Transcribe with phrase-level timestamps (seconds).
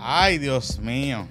[0.00, 1.26] Ay, Dios mío.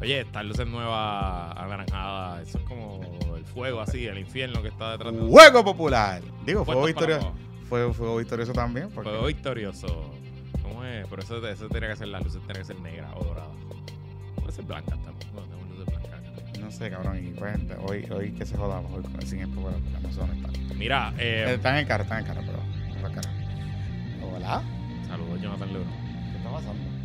[0.00, 3.00] Oye, estas luces nuevas anaranjadas, eso es como
[3.36, 5.20] el fuego así, el infierno que está detrás de.
[5.20, 6.22] Juego popular.
[6.44, 7.32] Digo, fuego victorioso.
[7.68, 8.90] Fue, fuego victorioso también.
[8.94, 10.10] porque- Fuego victorioso.
[10.62, 11.06] ¿Cómo es?
[11.08, 13.50] Pero eso, eso tiene que ser, las luces tienen que ser negras o doradas.
[14.36, 15.34] Puede ser blancas también.
[15.34, 16.58] No, tenemos luces blancas.
[16.60, 17.18] No sé, cabrón.
[17.18, 20.20] Y pues, hoy, hoy que se jodamos hoy con el sin esto, pero no sé
[20.20, 20.74] dónde está.
[20.74, 22.58] Mira, eh, Está en el carro, está en el carro, pero.
[24.36, 24.62] Hola.
[25.08, 25.84] saludos Jonathan Luro.
[26.32, 26.97] ¿Qué está pasando?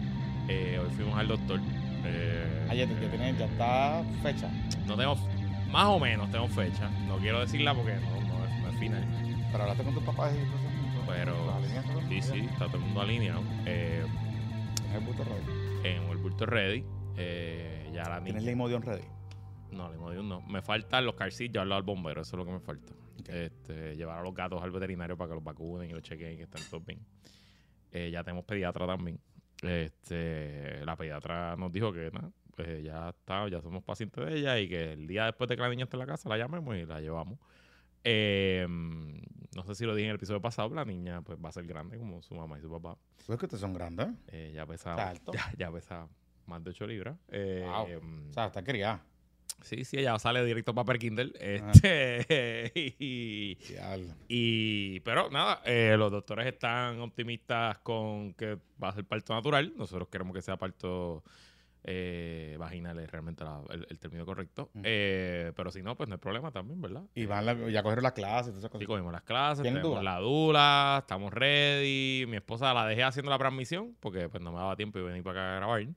[0.48, 1.60] Eh, hoy fuimos al doctor.
[2.06, 4.50] Eh, Ayer ya, tiene, ya está fecha.
[4.86, 5.16] no tengo,
[5.72, 6.90] más o menos tengo fecha.
[7.08, 9.06] No quiero decirla porque no, no es, no es final.
[9.52, 11.04] Pero hablaste con tus papás y todo eso.
[11.08, 13.42] Pero ¿Los alineaste con sí, sí, está todo el mundo alineado.
[13.66, 14.04] Eh,
[14.76, 15.88] Tienes el busto ready.
[15.88, 16.84] en el bulto ready.
[17.18, 19.04] Eh, ya la Tienes Imodium ready.
[19.72, 20.42] No, Limodium no.
[20.42, 22.94] Me faltan los car seats, llevarlos al bombero, eso es lo que me falta.
[23.28, 26.38] Este, llevar a los gatos al veterinario para que los vacunen y los chequen y
[26.38, 27.00] que estén todos bien.
[27.92, 29.20] Eh, ya tenemos pediatra también.
[29.64, 34.60] Este, la pediatra nos dijo que nada, pues ya está, ya somos pacientes de ella
[34.60, 36.76] y que el día después de que la niña esté en la casa la llamemos
[36.76, 37.40] y la llevamos.
[38.04, 38.66] Eh,
[39.56, 41.66] no sé si lo dije en el episodio pasado, la niña pues va a ser
[41.66, 42.98] grande como su mamá y su papá.
[43.20, 44.08] ¿Sabes que ustedes son grandes?
[44.28, 44.96] Eh, ya pesa,
[45.32, 46.08] ya, ya pesa
[46.46, 47.18] más de 8 libras.
[47.30, 48.30] Eh, Wow.
[48.30, 49.02] O sea, está criada.
[49.64, 51.34] Sí, sí, ella sale directo para Kindle.
[51.60, 51.72] Ajá.
[51.74, 52.72] Este,
[54.28, 59.74] y, pero nada, eh, los doctores están optimistas con que va a ser parto natural.
[59.76, 61.24] Nosotros queremos que sea parto
[61.86, 64.70] eh, vaginal, es realmente la- el, el término correcto.
[64.84, 67.04] Eh, pero si no, pues no hay problema también, ¿verdad?
[67.14, 68.88] Y van la- ya cogieron las clases esas Sí, cosas.
[68.88, 70.14] cogimos las clases, ¿Tienen tenemos dula?
[70.14, 72.26] la dula, estamos ready.
[72.28, 75.24] Mi esposa la dejé haciendo la transmisión porque pues no me daba tiempo y venir
[75.24, 75.88] para acá a grabar.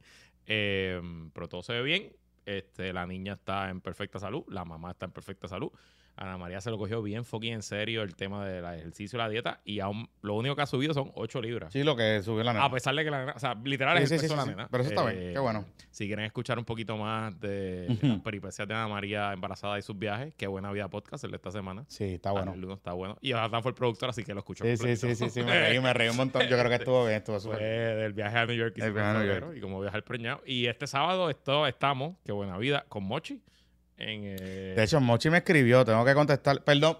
[0.48, 1.00] Eh,
[1.33, 2.12] pero todo se ve bien.
[2.47, 5.70] Este, la niña está en perfecta salud, la mamá está en perfecta salud.
[6.17, 9.28] Ana María se lo cogió bien fucking en serio el tema del ejercicio y la
[9.28, 11.72] dieta y aún lo único que ha subido son 8 libras.
[11.72, 12.64] Sí, lo que subió la nena.
[12.64, 14.69] A pesar de que la nena, o sea, literal es sí, sí, sí, la nena.
[14.70, 15.64] Pero eso está bien, Eh, qué bueno.
[15.91, 19.98] Si quieren escuchar un poquito más de las peripecias de Ana María embarazada y sus
[19.98, 21.84] viajes, qué buena vida podcast el de esta semana.
[21.89, 22.54] Sí, está bueno.
[22.54, 23.16] El está bueno.
[23.21, 24.65] Y Jonathan fue el productor, así que lo escuchó.
[24.65, 26.43] Sí, sí, sí, sí, sí, me reí, me reí un montón.
[26.43, 27.98] Yo creo que estuvo bien, estuvo súper bien.
[27.98, 30.04] del viaje a New York y, El viaje a New febrero, y como viaje al
[30.04, 30.43] preñado.
[30.47, 33.43] Y este sábado esto, estamos, qué buena vida, con Mochi.
[33.99, 36.62] En, eh, De hecho, Mochi me escribió, tengo que contestar.
[36.65, 36.99] Perdón,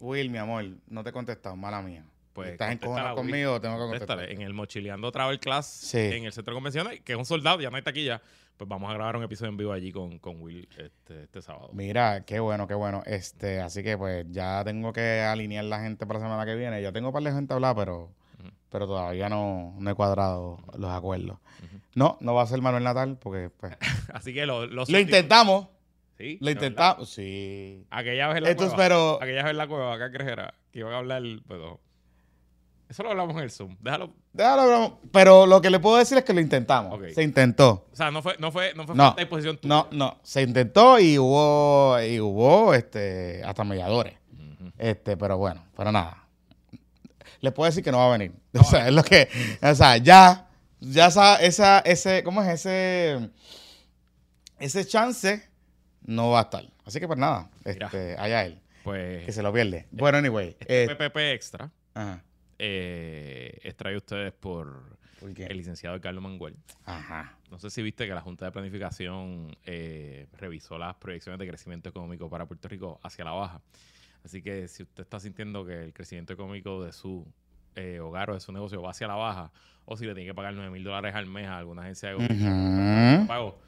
[0.00, 2.04] Will, mi amor, no te he contestado, mala mía.
[2.32, 3.16] Pues, Estás encojonado Will.
[3.16, 4.30] conmigo, tengo que contestar.
[4.30, 5.98] en el Mochileando Travel Class, Sí.
[5.98, 8.22] en el centro de convenciones, que es un soldado, ya no hay taquilla.
[8.56, 11.70] Pues vamos a grabar un episodio en vivo allí con, con Will este, este sábado.
[11.72, 13.02] Mira, qué bueno, qué bueno.
[13.06, 16.82] Este, así que pues ya tengo que alinear la gente para la semana que viene.
[16.82, 18.10] Ya tengo un par de gente hablada, pero,
[18.68, 21.38] pero todavía no, no he cuadrado los acuerdos.
[21.94, 23.76] No, no va a ser Manuel Natal, porque pues.
[24.12, 25.68] Así que lo, lo, lo intentamos,
[26.18, 27.08] Sí, lo intentamos.
[27.10, 27.86] Sí.
[27.90, 28.88] Aquella vez en la Entonces, cueva.
[28.88, 29.22] pero.
[29.22, 31.80] Aquella vez en la cueva, acá en Crejera, que iban a hablar, pero...
[32.88, 33.76] Eso lo hablamos en el Zoom.
[33.80, 34.14] Déjalo.
[34.32, 36.98] Déjalo, pero lo que le puedo decir es que lo intentamos.
[37.14, 37.86] Se intentó.
[37.92, 39.04] O sea, no fue, no fue, no fue No.
[39.04, 39.74] falta de disposición tuya.
[39.74, 40.18] No, no.
[40.22, 44.14] Se intentó y hubo, y hubo este, hasta mediadores.
[44.78, 46.24] Este, pero bueno, pero nada.
[47.40, 48.32] Le puedo decir que no va a venir.
[48.58, 49.28] o sea, es lo que.
[49.62, 50.48] O sea, ya.
[50.80, 52.22] Ya esa, esa, ese.
[52.24, 53.28] ¿Cómo es ese?
[54.58, 55.46] Ese chance
[56.08, 56.64] no va a estar.
[56.84, 57.50] Así que pues nada.
[57.64, 58.58] Este, allá él.
[58.82, 59.86] Pues Que se lo pierde.
[59.90, 60.56] Bueno, anyway.
[60.60, 62.22] este eh, PPP Extra ajá.
[62.58, 66.56] eh, es traído a ustedes por el licenciado Carlos Manguel.
[66.84, 67.36] Ajá.
[67.50, 71.88] No sé si viste que la Junta de Planificación eh, revisó las proyecciones de crecimiento
[71.88, 73.60] económico para Puerto Rico hacia la baja.
[74.24, 77.26] Así que si usted está sintiendo que el crecimiento económico de su
[77.74, 79.50] eh, hogar o de su negocio va hacia la baja,
[79.84, 82.14] o si le tiene que pagar 9 mil dólares al mes a alguna agencia de
[82.16, 83.26] gobierno, Ujú.
[83.26, 83.58] pago,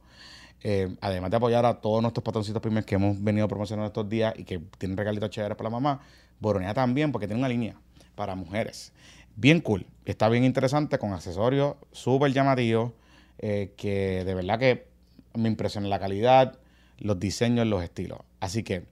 [0.62, 4.32] eh, además de apoyar a todos nuestros patroncitos pymes que hemos venido promocionando estos días
[4.38, 6.00] y que tienen regalitos chéveres para la mamá,
[6.40, 7.76] Boronea también, porque tiene una línea
[8.14, 8.94] para mujeres.
[9.36, 9.84] Bien cool.
[10.06, 12.92] Está bien interesante, con accesorios súper llamativos,
[13.36, 14.86] eh, que de verdad que
[15.34, 16.58] me impresiona la calidad,
[16.96, 18.20] los diseños, los estilos.
[18.40, 18.86] Así que,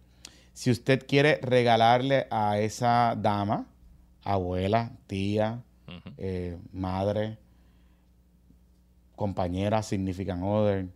[0.53, 3.67] si usted quiere regalarle a esa dama,
[4.25, 5.63] abuela, tía,
[6.19, 7.39] Eh, madre,
[9.17, 10.87] compañera, significant other,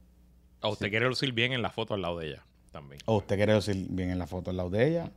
[0.61, 2.43] O usted quiere lucir bien en la foto al lado de ella
[2.73, 3.01] también.
[3.07, 5.11] o usted quiere decir bien en la foto al lado de ella,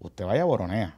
[0.00, 0.96] usted vaya a Boronea.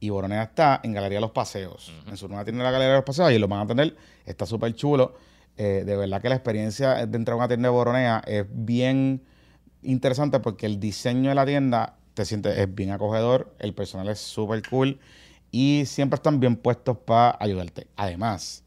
[0.00, 1.92] Y Boronea está en Galería Los Paseos.
[2.06, 3.96] En su nueva tienda de la Galería Los Paseos, ahí lo van a tener.
[4.24, 5.16] Está súper chulo.
[5.56, 9.24] Eh, de verdad que la experiencia dentro de una tienda de Boronea es bien
[9.82, 14.20] interesante porque el diseño de la tienda te sientes, es bien acogedor, el personal es
[14.20, 15.00] súper cool
[15.50, 17.86] y siempre están bien puestos para ayudarte.
[17.96, 18.64] Además,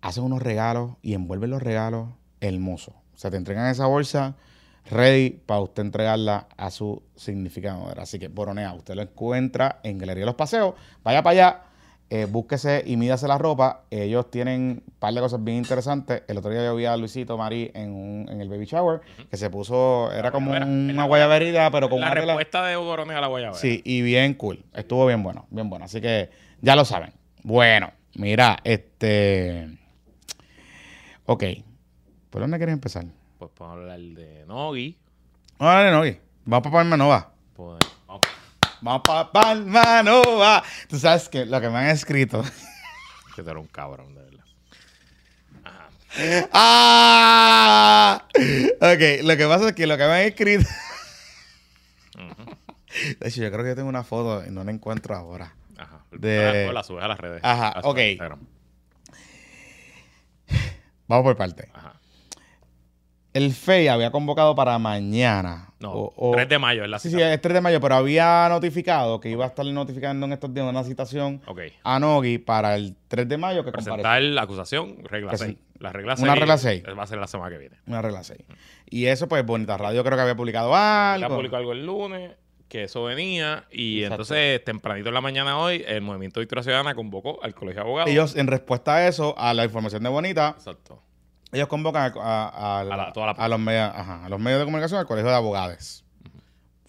[0.00, 2.08] hacen unos regalos y envuelven los regalos
[2.40, 2.94] hermosos.
[3.14, 4.36] O sea, te entregan esa bolsa
[4.90, 7.88] ready para usted entregarla a su significado.
[7.98, 10.74] Así que Boronea, usted lo encuentra en Galería Los Paseos.
[11.02, 11.62] Vaya para allá,
[12.10, 13.82] eh, búsquese y mídase la ropa.
[13.90, 16.22] Ellos tienen un par de cosas bien interesantes.
[16.28, 19.36] El otro día yo vi a Luisito Marí en, un- en el baby shower, que
[19.36, 23.20] se puso, era como una guayaberida, pero con la una tela- respuesta de Boronea a
[23.22, 23.58] la guayabera.
[23.58, 24.64] Sí, y bien cool.
[24.74, 25.84] Estuvo bien bueno, bien bueno.
[25.86, 26.30] Así que
[26.60, 27.12] ya lo saben.
[27.42, 29.68] Bueno, mira, este.
[31.26, 31.44] Ok.
[32.30, 33.04] ¿Por dónde quieres empezar?
[33.38, 34.98] Pues podemos hablar de Nogi.
[35.58, 36.20] No, dale, no, oye.
[36.44, 37.32] Vamos para Palma Nova.
[37.54, 37.78] Pues,
[38.84, 39.02] vamos.
[39.04, 40.62] Para Palma Nova.
[40.88, 42.42] Tú sabes que lo que me han escrito.
[43.34, 44.44] Que tú eres un cabrón, de verdad.
[45.64, 45.88] Ajá.
[46.52, 48.24] ¡Ah!
[48.80, 50.68] Ok, lo que pasa es que lo que me han escrito.
[53.18, 55.52] De hecho, yo creo que yo tengo una foto y no la encuentro ahora.
[55.76, 56.04] Ajá.
[56.12, 57.40] De- La, subes a las redes.
[57.42, 57.98] Ajá, ok.
[61.08, 61.68] Vamos por parte.
[61.74, 61.94] Ajá.
[63.34, 65.68] El FEI había convocado para mañana.
[65.80, 67.18] No, o- o- 3 de mayo es la Sí, cita.
[67.20, 70.54] sí, es 3 de mayo, pero había notificado que iba a estar notificando en estos
[70.54, 71.42] días una citación
[71.82, 73.72] a Nogui para el 3 de mayo que.
[73.72, 75.58] Presentar la acusación, regla Presen- 6.
[75.80, 76.82] La regla Una 6 regla seis.
[76.98, 77.76] Va a ser la semana que viene.
[77.86, 78.38] Una regla 6.
[78.88, 81.34] Y eso, pues, Bonita Radio creo que había publicado algo.
[81.36, 82.30] publicó algo el lunes,
[82.68, 83.64] que eso venía.
[83.70, 84.14] Y Exacto.
[84.14, 88.10] entonces, tempranito en la mañana hoy, el Movimiento Victoria Ciudadana convocó al Colegio de Abogados.
[88.10, 91.02] Ellos, en respuesta a eso, a la información de Bonita, Exacto.
[91.54, 94.38] Ellos convocan a, a- a- A la- toda la- a los medios, ajá, a los
[94.40, 96.04] medios de comunicación al colegio de abogados.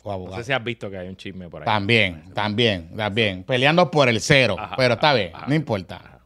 [0.08, 1.66] O No sé si has visto que hay un chisme por ahí.
[1.66, 3.44] También, también, también.
[3.44, 4.56] Peleando por el cero.
[4.60, 6.20] Ajá, pero está bien, no importa.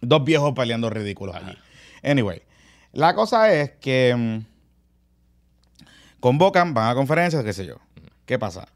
[0.00, 1.56] Dos viejos peleando ridículos allí.
[2.04, 2.42] Anyway,
[2.92, 4.38] la cosa es que mm,
[6.20, 7.76] convocan, van a conferencias, qué sé yo.
[8.26, 8.68] ¿Qué pasa?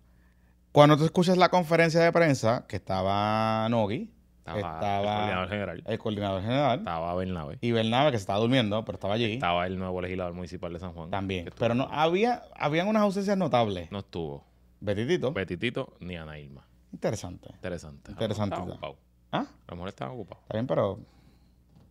[0.72, 4.10] Cuando tú escuchas la conferencia de prensa, que estaba Nogi,
[4.46, 5.82] Estaba, estaba el coordinador general.
[5.86, 7.58] el coordinador general, Estaba Bernabe.
[7.60, 10.78] y Bernabe, que se estaba durmiendo, pero estaba allí Estaba el nuevo legislador municipal de
[10.78, 11.10] San Juan.
[11.10, 11.50] también.
[11.58, 13.90] Pero no había, habían unas ausencias notables.
[13.90, 14.44] No estuvo
[14.80, 16.64] Betitito, Betitito ni Ana Irma.
[16.92, 17.48] interesante.
[17.54, 18.10] Interesante.
[18.12, 18.54] Interesante.
[18.56, 18.96] Estaba ocupado.
[19.32, 19.38] ¿Ah?
[19.66, 20.40] A lo mejor estaba ocupado.
[20.42, 20.98] Está bien, pero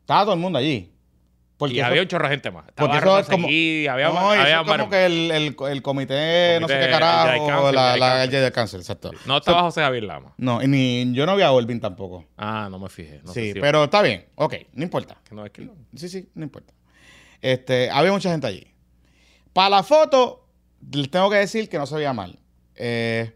[0.01, 0.91] estaba todo el mundo allí.
[1.57, 2.67] Porque y eso- había un chorro de gente más.
[2.67, 5.31] Estaba porque eso es como- Seguí, había, no, y eso había es como que el,
[5.31, 9.11] el, el comité, no sé Comité qué carajo, Council, la, el Jedi Council, exacto.
[9.25, 10.33] No estaba José Javier Lama.
[10.37, 12.25] No, y ni yo no vi a Olvin tampoco.
[12.37, 13.21] Ah, no me fijé.
[13.23, 15.15] No sé sí, si- pero está bien, ok, no importa.
[15.27, 16.73] que no es que- Sí, sí, no importa.
[17.41, 18.67] Este, había mucha gente allí.
[19.53, 20.45] Para la foto,
[20.91, 22.37] les tengo que decir que no se veía mal.
[22.75, 23.33] Eh,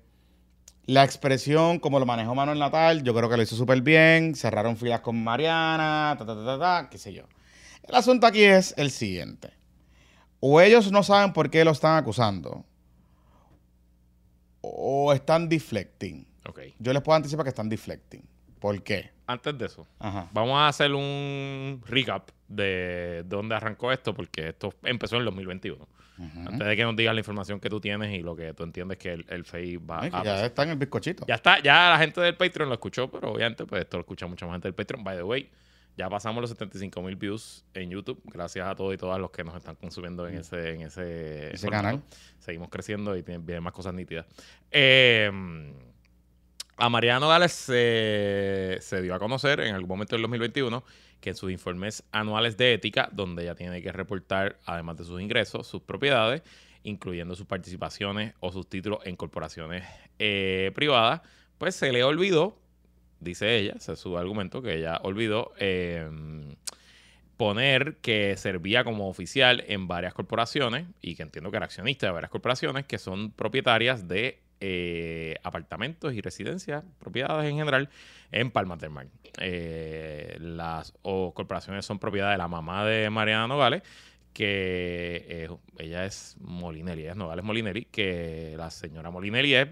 [0.87, 4.35] la expresión, como lo manejó Manuel Natal, yo creo que lo hizo súper bien.
[4.35, 7.23] Cerraron filas con Mariana, ta, ta, ta, ta, ta, qué sé yo.
[7.89, 9.51] El asunto aquí es el siguiente.
[10.39, 12.63] O ellos no saben por qué lo están acusando,
[14.61, 16.25] o están deflecting.
[16.47, 16.59] Ok.
[16.79, 18.23] Yo les puedo anticipar que están deflecting.
[18.59, 19.11] ¿Por qué?
[19.25, 20.27] Antes de eso, Ajá.
[20.33, 25.87] vamos a hacer un recap de dónde arrancó esto, porque esto empezó en el 2021.
[26.17, 26.39] Ujú.
[26.49, 28.97] Antes de que nos digas la información que tú tienes y lo que tú entiendes
[28.97, 31.25] que el, el FEI va Ay, a ya está en el bizcochito.
[31.27, 34.27] Ya está, ya la gente del Patreon lo escuchó, pero obviamente pues esto lo escucha
[34.27, 35.03] mucha más gente del Patreon.
[35.03, 35.49] By the way,
[35.99, 38.21] ya pasamos los 75 mil views en YouTube.
[38.23, 42.01] Gracias a todos y todas los que nos están consumiendo en ese, en ese, canal.
[42.39, 44.25] Seguimos creciendo y vienen más cosas nítidas.
[44.71, 45.29] Eh,
[46.77, 50.85] a Mariano Gales se, se dio a conocer en algún momento del 2021
[51.19, 55.19] que en sus informes anuales de ética, donde ella tiene que reportar, además de sus
[55.19, 56.43] ingresos, sus propiedades,
[56.83, 59.83] incluyendo sus participaciones o sus títulos en corporaciones
[60.17, 61.23] eh, privadas,
[61.57, 62.57] pues se le olvidó,
[63.19, 66.09] dice ella, ese es su argumento, que ella olvidó eh,
[67.37, 72.11] poner que servía como oficial en varias corporaciones y que entiendo que era accionista de
[72.11, 77.89] varias corporaciones que son propietarias de eh, apartamentos y residencias, propiedades en general,
[78.33, 79.07] en Palmas del Mar.
[79.39, 83.83] Eh, las corporaciones son propiedad de la mamá de Mariana Nogales,
[84.33, 89.69] que ella es Molinelli, es Nogales Molinelli, que la señora Molinelli es,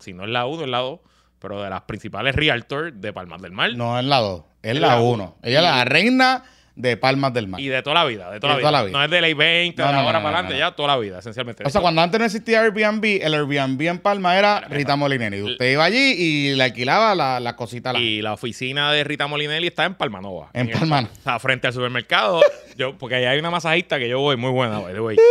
[0.00, 1.00] si no es la 1, es la 2,
[1.42, 3.72] pero de las principales realtors de Palmas del Mar.
[3.74, 5.36] No es la 2, es Es la la 1.
[5.42, 6.44] Ella es la reina
[6.74, 7.60] de Palmas del Mar.
[7.60, 8.78] Y de toda la vida, de toda, De la, toda vida.
[8.80, 8.98] la vida.
[8.98, 10.96] No es de ley 20, No, de no, ahora no, para adelante, ya toda la
[10.96, 11.64] vida, esencialmente.
[11.66, 15.42] O sea, cuando antes no existía Airbnb, el Airbnb en Palma era Rita Molinelli.
[15.42, 17.92] Usted iba allí y le alquilaba la, la cosita.
[17.92, 17.98] La...
[18.00, 20.48] Y la oficina de Rita Molinelli está en Palmanova.
[20.54, 22.40] En el- Palma- O sea, frente al supermercado.
[22.76, 25.16] yo, porque ahí hay una masajista que yo voy muy buena, by the way.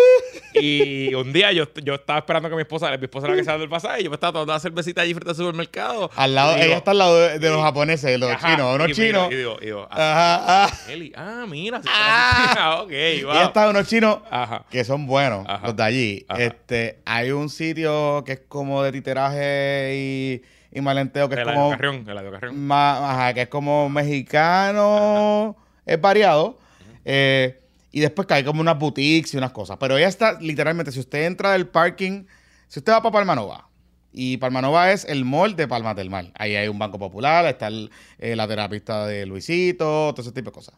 [0.54, 3.46] Y un día yo, yo estaba esperando que mi esposa, mi esposa era la que
[3.50, 6.10] se del pasaje, y yo me estaba tomando una cervecita allí frente al supermercado.
[6.14, 8.50] Al lado, Y digo, ella está al lado de, de los japoneses, de los ajá,
[8.56, 9.32] chinos, unos y chinos.
[9.32, 10.92] Y digo, y digo, ah, Ajá, ajá.
[10.92, 12.56] Eli, ah, mira, Ah.
[12.60, 13.32] ah, ok, wow.
[13.32, 14.66] Ella está unos chinos Ajá.
[14.70, 15.68] que son buenos, Ajá.
[15.68, 16.26] los de allí.
[16.38, 20.42] Este, hay un sitio que es como de titeraje y,
[20.78, 22.60] y malenteo, que es El como Eladio Carrión, el Carrión.
[22.68, 25.56] ma- ajá, que es como mexicano,
[25.86, 26.58] es variado.
[27.06, 29.78] Eh, y después hay como unas boutiques y unas cosas.
[29.80, 32.26] Pero ella está literalmente, si usted entra del parking,
[32.68, 33.68] si usted va para Palmanova,
[34.14, 36.32] y Palmanova es el mall de Palmas del Mar.
[36.36, 40.50] Ahí hay un banco popular, está el- eh, la terapista de Luisito, todo ese tipo
[40.52, 40.76] de cosas.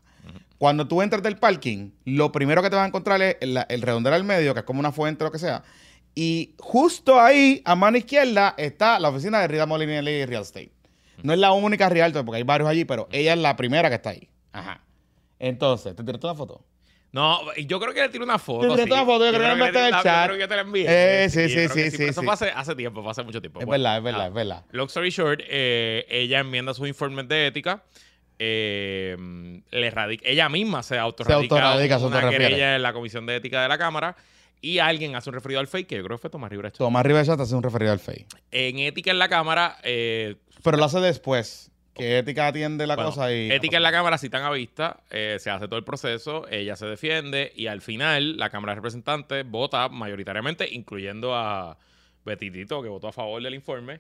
[0.60, 3.82] Cuando tú entras del parking, lo primero que te vas a encontrar es el, el
[3.82, 5.64] redondel al medio, que es como una fuente o lo que sea.
[6.16, 10.72] Y justo ahí, a mano izquierda, está la oficina de Rita Molinelli Real Estate.
[11.24, 13.96] No es la única realtor, porque hay varios allí, pero ella es la primera que
[13.96, 14.30] está ahí.
[14.52, 14.80] Ajá.
[15.48, 16.64] Entonces, ¿te tiraste una foto?
[17.12, 18.62] No, yo creo que le tiré una foto.
[18.62, 18.92] Te tiraste sí.
[18.94, 20.26] una foto, yo creo que me enviaste en el yo chat.
[20.28, 20.86] creo que te la envié.
[21.24, 23.60] Eh, sí, yo sí, sí, sí, Eso fue hace, tiempo, fue hace mucho tiempo.
[23.60, 24.66] Es verdad, es verdad, es verdad.
[24.72, 27.84] Long story short, eh, ella enmienda sus informes de ética.
[28.40, 29.16] eh,
[29.70, 32.48] le radica, ella misma se autorradica, autorradica, se una autorrefiere.
[32.48, 34.16] querella en la comisión de ética de la Cámara
[34.60, 36.72] y alguien hace un referido al fake, que yo creo que fue Tomás Rivera.
[36.72, 38.26] Tomás Rivera hace un referido al FEI.
[38.52, 41.70] En ética en la Cámara, eh, Pero lo hace después.
[41.94, 43.52] Que Ética atiende la Bueno, cosa y...
[43.52, 46.76] Ética en la Cámara, si están a vista, eh, se hace todo el proceso, ella
[46.76, 51.78] se defiende y al final la Cámara de Representantes vota mayoritariamente, incluyendo a
[52.26, 54.00] Betitito, que votó a favor del informe,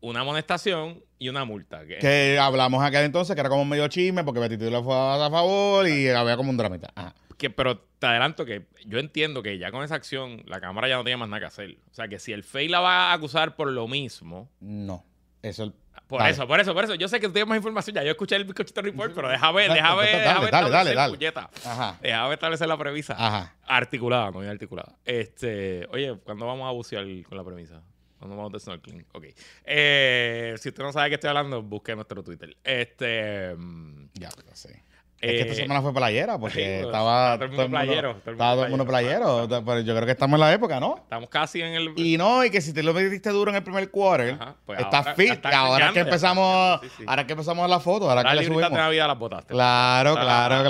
[0.00, 1.86] una amonestación y una multa.
[1.86, 5.28] Que, Que hablamos aquel entonces, que era como medio chisme, porque Betty le fue a
[5.30, 6.92] favor y había como un dramita.
[6.94, 7.14] Ajá.
[7.38, 10.96] que- pero te adelanto que yo entiendo que ya con esa acción la Cámara ya
[10.96, 11.76] no tiene más nada que hacer.
[11.90, 15.04] O sea, que si el FEI la va a acusar por lo mismo, No.
[15.44, 15.72] Eso es
[16.08, 16.32] por Dale.
[16.32, 16.94] eso, por eso, por eso.
[16.94, 18.02] Yo sé que tú tienes más información ya.
[18.02, 21.12] Yo escuché el bizcochito report, pero déjame, déjame, déjame dale, dale, dale.
[21.12, 21.50] puñeta.
[21.64, 21.98] Ajá.
[22.02, 23.14] Déjame establecer la premisa.
[23.18, 23.54] Ajá.
[23.66, 24.96] Articulada, no bien articulada.
[25.04, 27.82] Este, oye, ¿cuándo vamos a bucear con la premisa?
[28.18, 29.06] ¿Cuándo vamos de snorkeling?
[29.12, 29.24] Ok.
[29.64, 32.56] Eh, si usted no sabe de qué estoy hablando, busque nuestro Twitter.
[32.64, 33.54] Este.
[33.56, 34.82] mm, Ya, lo sé.
[35.24, 38.08] Es que esta eh, semana fue playera porque sí, estaba todo el mundo playero, todo
[38.08, 39.46] el mundo estaba todo el mundo playero.
[39.46, 39.64] playero.
[39.64, 40.96] Pero yo creo que estamos en la época, ¿no?
[40.98, 41.92] Estamos casi en el.
[41.96, 44.78] Y no, y que si te lo metiste duro en el primer quarter, Ajá, pues
[44.80, 45.32] estás ahora fit.
[45.32, 47.04] está ahora que empezamos, sí, sí.
[47.06, 48.70] ahora que empezamos la foto, ahora Las que de subimos.
[48.70, 49.52] Navidad las botaste.
[49.52, 50.64] Claro, Ahora- claro, ahora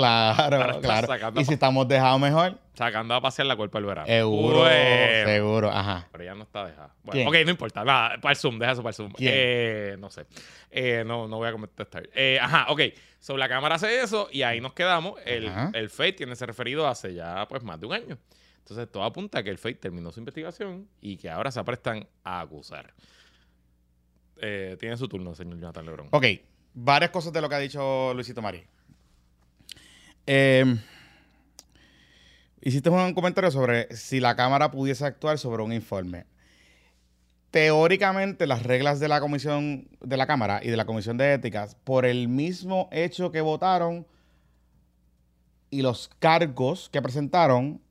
[0.57, 1.07] claro, claro.
[1.07, 4.07] sacando Y si estamos dejados mejor, Sacando a pasear la cuerpa del verano.
[4.07, 5.29] seguro, Bueno.
[5.29, 6.07] seguro, ajá.
[6.11, 6.93] Pero ya no está dejada.
[7.03, 7.27] Bueno, ¿Quién?
[7.27, 7.83] ok, no importa.
[7.85, 9.11] Nada, para el Zoom, deja eso para el Zoom.
[9.13, 9.31] ¿Quién?
[9.33, 10.25] Eh, no sé.
[10.71, 12.09] Eh, no, no voy a contestar.
[12.13, 12.81] Eh, ajá, ok.
[13.19, 15.19] Sobre la cámara hace eso y ahí nos quedamos.
[15.25, 15.71] El, Ajá.
[15.73, 18.17] el FATE tiene ese referido hace ya pues más de un año.
[18.59, 22.07] Entonces todo apunta a que el FATE terminó su investigación y que ahora se aprestan
[22.23, 22.93] a acusar.
[24.41, 26.07] Eh, tiene su turno, señor Jonathan Lebron.
[26.11, 26.25] Ok,
[26.73, 28.63] varias cosas de lo que ha dicho Luisito Mari.
[30.27, 30.75] Eh,
[32.65, 36.25] hiciste un comentario sobre si la Cámara pudiese actuar sobre un informe.
[37.51, 41.75] Teóricamente, las reglas de la Comisión de la Cámara y de la Comisión de Éticas,
[41.75, 44.07] por el mismo hecho que votaron
[45.69, 47.81] y los cargos que presentaron,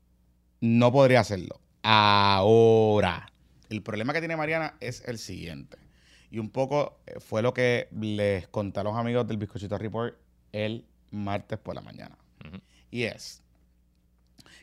[0.59, 1.61] no podría hacerlo.
[1.81, 3.31] Ahora,
[3.69, 5.77] el problema que tiene Mariana es el siguiente.
[6.29, 10.15] Y un poco eh, fue lo que les conté a los amigos del Bizcochito Report
[10.51, 12.17] el martes por la mañana.
[12.91, 13.44] Y es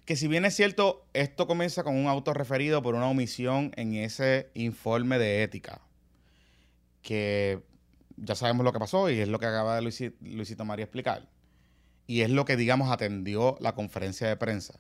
[0.05, 3.95] que si bien es cierto, esto comienza con un auto referido por una omisión en
[3.95, 5.81] ese informe de ética,
[7.03, 7.63] que
[8.17, 11.29] ya sabemos lo que pasó y es lo que acaba de Luisi- Luisito María explicar.
[12.07, 14.75] Y es lo que, digamos, atendió la conferencia de prensa.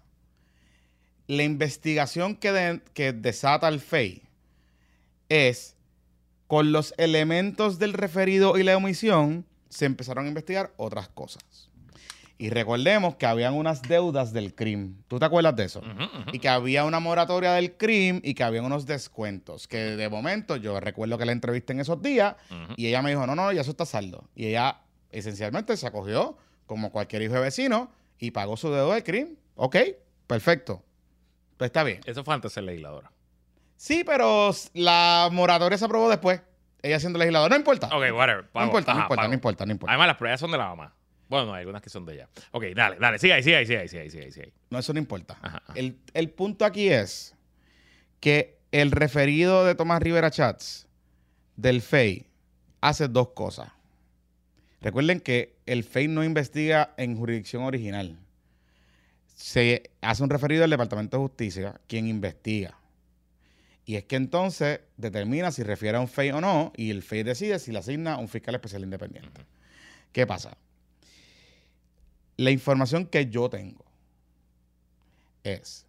[1.28, 4.22] La investigación que, que desata el FEI
[5.28, 5.76] es
[6.48, 11.70] con los elementos del referido y la omisión, se empezaron a investigar otras cosas.
[12.38, 15.02] Y recordemos que habían unas deudas del CRIM.
[15.06, 15.82] ¿Tú te acuerdas de eso?
[16.32, 19.68] Y que había una moratoria del CRIM y que había unos descuentos.
[19.68, 22.36] Que de momento yo recuerdo que la entrevisté en esos días
[22.76, 24.28] y ella me dijo, no, no, ya eso está saldo.
[24.34, 26.36] Y ella esencialmente se acogió
[26.66, 29.36] como cualquier hijo de vecino y pagó su deuda del CRIM.
[29.54, 29.76] Ok,
[30.26, 30.82] perfecto.
[31.56, 32.00] Pues está bien.
[32.06, 33.12] Eso fue antes de ser legisladora.
[33.76, 36.40] Sí, pero la moratoria se aprobó después.
[36.82, 37.50] Ella siendo legisladora.
[37.50, 37.86] No importa.
[37.86, 38.48] Ok, whatever.
[38.54, 39.28] no importa, no importa, pago.
[39.28, 39.92] no importa, no importa.
[39.92, 40.94] Además, las pruebas son de la mamá.
[41.32, 42.28] Bueno, no, hay algunas que son de ella.
[42.50, 43.18] Ok, dale, dale.
[43.18, 44.52] Sigue ahí, sigue ahí, sigue ahí, sigue ahí, sigue ahí, sigue ahí.
[44.68, 45.38] No, eso no importa.
[45.40, 45.72] Ajá, ajá.
[45.74, 47.34] El, el punto aquí es
[48.20, 50.86] que el referido de Tomás Rivera Chats
[51.56, 52.26] del FEI
[52.82, 53.72] hace dos cosas.
[54.82, 58.18] Recuerden que el FEI no investiga en jurisdicción original.
[59.34, 62.78] Se hace un referido al Departamento de Justicia, quien investiga.
[63.86, 67.22] Y es que entonces determina si refiere a un FEI o no, y el FEI
[67.22, 69.46] decide si le asigna a un fiscal especial independiente.
[70.12, 70.58] ¿Qué pasa?
[72.36, 73.84] La información que yo tengo
[75.44, 75.86] es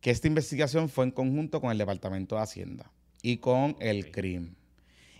[0.00, 2.90] que esta investigación fue en conjunto con el Departamento de Hacienda
[3.22, 4.10] y con el.
[4.10, 4.54] CRIM.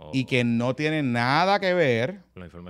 [0.00, 2.20] Oh, Y que no tiene nada que ver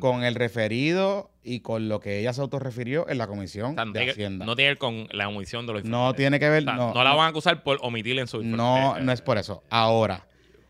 [0.00, 3.84] con el referido y con lo que ella se autorrefirió en la Comisión O sea,
[3.84, 4.46] no de que- Hacienda.
[4.46, 6.16] no tiene que ver con la omisión de los No informes.
[6.16, 8.38] tiene que ver, O sea, no, no la van a acusar por omitir en su
[8.40, 8.56] informe.
[8.56, 9.62] no, Eh, no es por eso.
[9.68, 10.26] Ahora,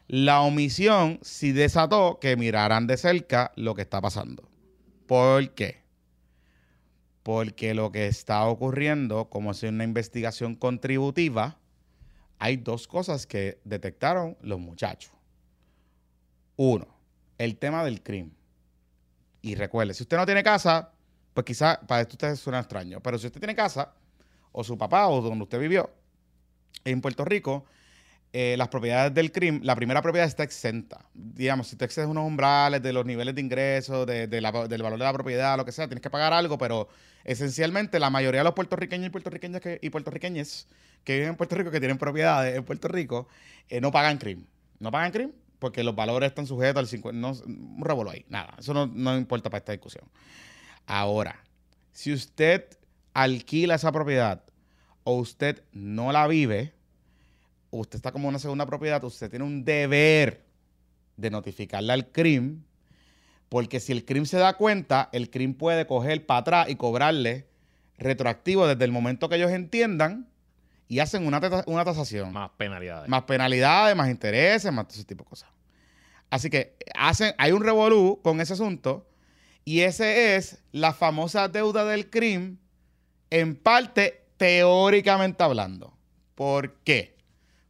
[0.09, 4.43] la omisión sí desató que miraran de cerca lo que está pasando.
[5.07, 5.79] ¿Por qué?
[7.29, 11.59] Porque lo que está ocurriendo, como es una investigación contributiva,
[12.39, 15.13] hay dos cosas que detectaron los muchachos.
[16.57, 16.89] Uno,
[17.37, 18.35] el tema del crimen.
[19.43, 20.91] Y recuerde, si usted no tiene casa,
[21.35, 23.93] pues quizás para esto usted suena extraño, pero si usted tiene casa,
[24.51, 25.91] o su papá, o donde usted vivió,
[26.83, 27.67] en Puerto Rico,
[28.33, 31.07] eh, las propiedades del crimen, la primera propiedad está exenta.
[31.15, 34.99] Digamos, si tú excedes unos umbrales de los niveles de ingresos, de, de del valor
[34.99, 36.89] de la propiedad, lo que sea, tienes que pagar algo, pero
[37.25, 40.69] esencialmente la mayoría de los puertorriqueños y puertorriqueñas que, y puertorriqueñas
[41.05, 43.29] que viven en Puerto Rico, que tienen propiedades en Puerto Rico,
[43.69, 44.47] eh, no pagan crimen.
[44.79, 48.55] No pagan crimen porque los valores están sujetos al 50, no, un revuelo ahí, nada,
[48.59, 50.05] eso no, no importa para esta discusión.
[50.87, 51.43] Ahora,
[51.93, 52.65] si usted
[53.13, 54.45] alquila esa propiedad
[55.03, 56.73] o usted no la vive,
[57.71, 60.45] usted está como una segunda propiedad, usted tiene un deber
[61.17, 62.63] de notificarle al CRIM,
[63.49, 67.47] porque si el CRIM se da cuenta, el CRIM puede coger para atrás y cobrarle
[67.99, 70.29] retroactivo desde el momento que ellos entiendan
[70.87, 72.33] y hacen una, una tasación.
[72.33, 73.09] Más penalidades.
[73.09, 75.51] Más penalidades, más intereses, más todo ese tipo de cosas.
[76.31, 79.09] Así que hacen, hay un revolú con ese asunto
[79.65, 82.59] y ese es la famosa deuda del CRIM,
[83.31, 85.95] en parte teóricamente hablando.
[86.35, 87.18] ¿Por qué?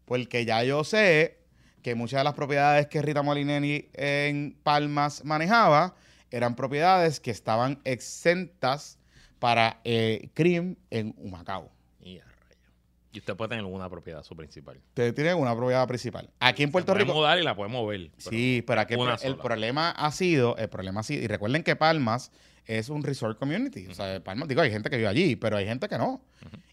[0.09, 1.37] Porque ya yo sé
[1.83, 5.95] que muchas de las propiedades que Rita Molinelli en Palmas manejaba
[6.31, 8.99] eran propiedades que estaban exentas
[9.39, 11.71] para eh, CRIM en Humacao.
[12.01, 12.21] Y,
[13.19, 14.79] usted puede tener una propiedad, su principal.
[14.89, 16.31] Usted tiene una propiedad principal.
[16.41, 17.15] Aquí en Puerto Se puede Rico.
[17.15, 18.11] mudar y la podemos ver.
[18.17, 21.77] pero Sí, pero aquí el, problema ha sido, el problema ha sido, y recuerden que
[21.77, 22.33] Palmas
[22.69, 23.89] es un resort community.
[23.89, 26.21] O sea, Palmas, digo, hay gente que vive allí, pero hay gente que no.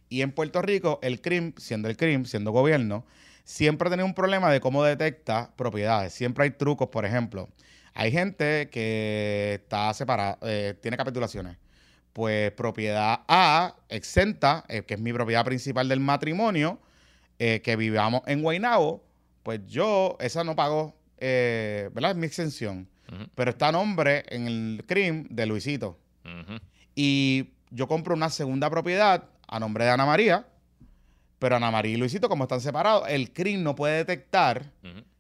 [0.10, 3.06] Y en Puerto Rico, el CRIM, siendo el CRIM, siendo gobierno,
[3.44, 6.14] siempre ha tenido un problema de cómo detecta propiedades.
[6.14, 7.50] Siempre hay trucos, por ejemplo.
[7.94, 11.58] Hay gente que está separada, eh, tiene capitulaciones.
[12.12, 16.80] Pues propiedad A, exenta, eh, que es mi propiedad principal del matrimonio,
[17.40, 19.04] eh, que vivamos en Guaynabo,
[19.44, 22.12] pues yo, esa no pago, eh, ¿verdad?
[22.12, 22.90] Es mi exención.
[23.36, 25.98] Pero está a nombre en el CRIM de Luisito.
[26.96, 30.46] Y yo compro una segunda propiedad a nombre de Ana María,
[31.40, 34.72] pero Ana María y Luisito, como están separados, el CRIM no puede detectar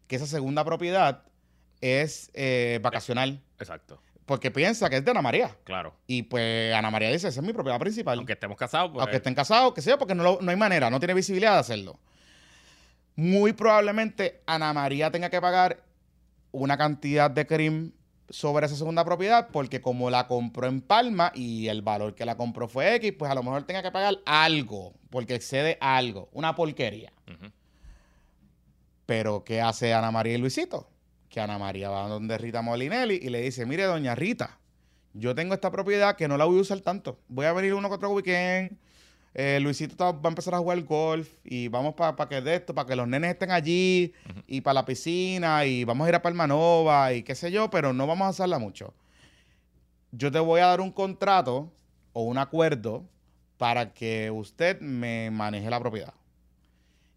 [0.07, 1.23] que esa segunda propiedad
[1.81, 5.55] es eh, vacacional, Exacto, porque piensa que es de Ana María.
[5.65, 5.93] claro.
[6.07, 8.17] Y pues Ana María dice, esa es mi propiedad principal.
[8.17, 10.89] Aunque estemos casados, pues, Aunque estén casados, que sea, porque no, lo- no hay manera,
[10.89, 11.99] no tiene visibilidad de hacerlo.
[13.15, 15.83] Muy probablemente Ana María tenga que pagar
[16.61, 17.91] una cantidad de CRIM
[18.29, 22.37] sobre esa segunda propiedad, porque como la compró en Palma y el valor que la
[22.37, 26.55] compró fue X, pues a lo mejor tenga que pagar algo, porque excede algo, una
[26.55, 27.13] porquería.
[29.05, 30.89] Pero, ¿qué hace Ana María y Luisito?
[31.29, 34.57] Que Ana María va donde Rita Molinelli y le dice, mire, doña Rita,
[35.13, 37.19] yo tengo esta propiedad que no la voy a usar tanto.
[37.27, 38.77] Voy a venir uno que otro weekend.
[39.37, 42.87] Eh, Luisito va a empezar a jugar golf y vamos para que de esto, para
[42.87, 44.13] que los nenes estén allí
[44.47, 47.91] y para la piscina y vamos a ir a Palmanova y qué sé yo, pero
[47.91, 48.93] no vamos a usarla mucho.
[50.13, 51.69] Yo te voy a dar un contrato
[52.13, 53.03] o un acuerdo
[53.57, 56.13] para que usted me maneje la propiedad.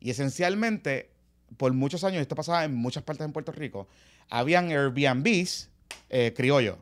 [0.01, 1.11] Y esencialmente,
[1.57, 3.87] por muchos años, esto pasaba en muchas partes en Puerto Rico,
[4.29, 5.71] habían Airbnbs
[6.11, 6.79] eh, criollos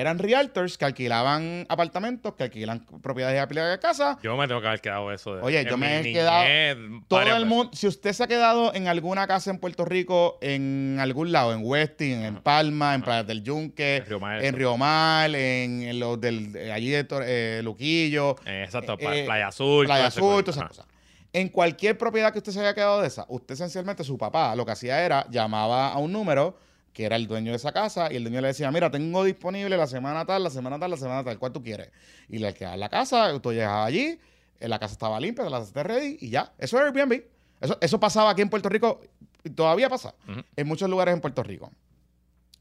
[0.00, 4.16] eran realtors que alquilaban apartamentos, que alquilan propiedades de casa.
[4.22, 5.34] Yo me tengo que haber quedado eso.
[5.34, 8.86] De, Oye, yo me he quedado- Todo el mundo, si usted se ha quedado en
[8.86, 12.36] alguna casa en Puerto Rico, en algún lado, en Westin, en.
[12.36, 13.02] Palma, en.
[13.02, 14.48] Playa del Yunque, En Río Maestro.
[14.48, 19.24] en Río Mar, en, en los del eh, allí de eh, Luquillo, Eh, exacto, eh,
[19.24, 19.86] Playa Azul.
[19.86, 20.86] Playa Azul, todas esas cosas.
[21.32, 24.64] En cualquier propiedad que usted se haya quedado de esa, usted esencialmente, su papá, lo
[24.64, 26.56] que hacía era, llamaba a un número
[26.92, 29.76] que era el dueño de esa casa y el dueño le decía, mira, tengo disponible
[29.76, 31.90] la semana tal, la semana tal, la semana tal, ¿cuál tú quieres?
[32.28, 34.18] Y le alquilaba la casa, tú llegabas allí,
[34.60, 36.52] eh, la casa estaba limpia, la casa ready y ya.
[36.58, 37.22] Eso era Airbnb.
[37.60, 39.00] Eso, eso pasaba aquí en Puerto Rico
[39.44, 40.14] y todavía pasa
[40.56, 41.70] en muchos lugares en Puerto Rico.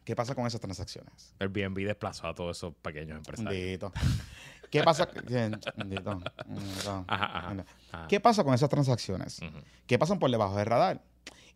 [0.03, 1.35] ¿Qué pasa con esas transacciones?
[1.39, 3.91] Airbnb desplazó a todos esos pequeños empresarios.
[4.71, 5.07] ¿Qué pasa?
[8.07, 9.39] ¿Qué pasa con esas transacciones?
[9.85, 11.01] ¿Qué pasan por debajo del radar?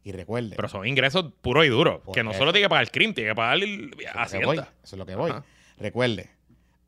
[0.04, 2.02] Y recuerde, Pero son ingresos puros y duros.
[2.14, 2.40] Que no eso.
[2.40, 3.92] solo tiene que pagar el crimen, tiene que pagar el
[4.26, 4.58] eso es voy.
[4.58, 5.32] Eso es lo que voy.
[5.32, 5.44] Ajá.
[5.78, 6.30] Recuerde,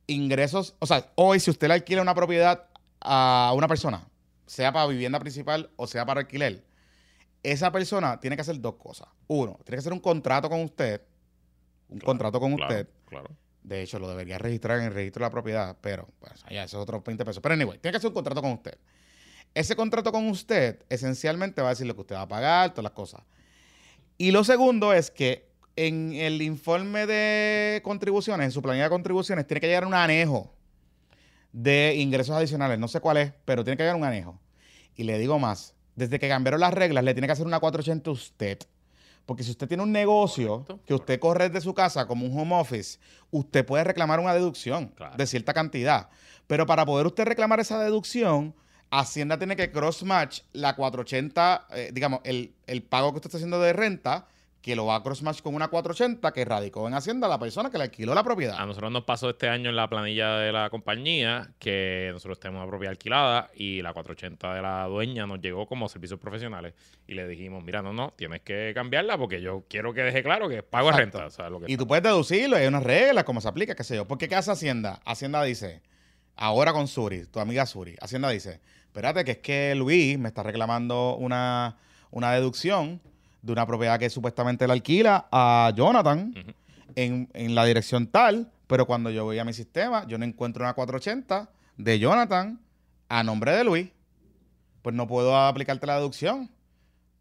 [0.07, 2.65] ingresos, o sea, hoy si usted le alquila una propiedad
[3.01, 4.07] a una persona,
[4.45, 6.63] sea para vivienda principal o sea para alquiler,
[7.43, 9.07] esa persona tiene que hacer dos cosas.
[9.27, 11.01] Uno, tiene que hacer un contrato con usted,
[11.89, 12.87] un Claro, contrato con Claro, usted.
[13.05, 13.29] claro.
[13.63, 16.81] De hecho, lo debería registrar en el registro de la propiedad, pero pues allá esos
[16.81, 17.41] otros 20 pesos.
[17.41, 18.77] Pero anyway, tiene que hacer un contrato con usted.
[19.55, 22.83] Ese contrato con usted esencialmente va a decir lo que usted va a pagar, todas
[22.83, 23.21] las cosas.
[24.17, 29.45] Y lo segundo es que en el informe de contribuciones, en su planilla de contribuciones,
[29.47, 30.51] tiene que llegar un anejo
[31.51, 32.79] de ingresos adicionales.
[32.79, 34.39] No sé cuál es, pero tiene que llegar un anejo.
[34.95, 38.09] Y le digo más, desde que cambiaron las reglas, le tiene que hacer una 480
[38.09, 38.59] a usted.
[39.25, 42.37] Porque si usted tiene un negocio Correcto, que usted corre desde su casa como un
[42.37, 42.99] home office,
[43.31, 45.15] usted puede reclamar una deducción Claro.
[45.15, 46.09] de cierta cantidad.
[46.45, 48.53] Pero para poder usted reclamar esa deducción,
[48.99, 53.59] Hacienda tiene que cross-match la 480, eh, digamos, el, el pago que usted está haciendo
[53.59, 54.27] de renta,
[54.61, 57.77] que lo va a cross-match con una 480 que radicó en Hacienda la persona que
[57.77, 58.55] le alquiló la propiedad.
[58.57, 62.61] A nosotros nos pasó este año en la planilla de la compañía que nosotros tenemos
[62.61, 66.75] una propiedad alquilada y la 480 de la dueña nos llegó como servicios profesionales
[67.07, 70.47] y le dijimos, mira, no, no, tienes que cambiarla porque yo quiero que deje claro
[70.47, 71.17] que pago Exacto.
[71.17, 71.25] renta.
[71.25, 73.83] O sea, lo que Y tú puedes deducirlo, hay unas reglas, cómo se aplica, qué
[73.83, 74.07] sé yo.
[74.07, 75.01] Porque ¿qué hace Hacienda?
[75.03, 75.81] Hacienda dice,
[76.37, 78.61] ahora con Suri, tu amiga Suri, Hacienda dice,
[78.93, 81.77] espérate que es que Luis me está reclamando una,
[82.11, 83.01] una deducción
[83.41, 86.31] de una propiedad que supuestamente le alquila a Jonathan
[86.93, 90.63] en, en la dirección tal, pero cuando yo voy a mi sistema, yo no encuentro
[90.63, 92.61] una 480 de Jonathan
[93.09, 93.89] a nombre de Luis.
[94.83, 96.51] Pues no puedo aplicarte la deducción.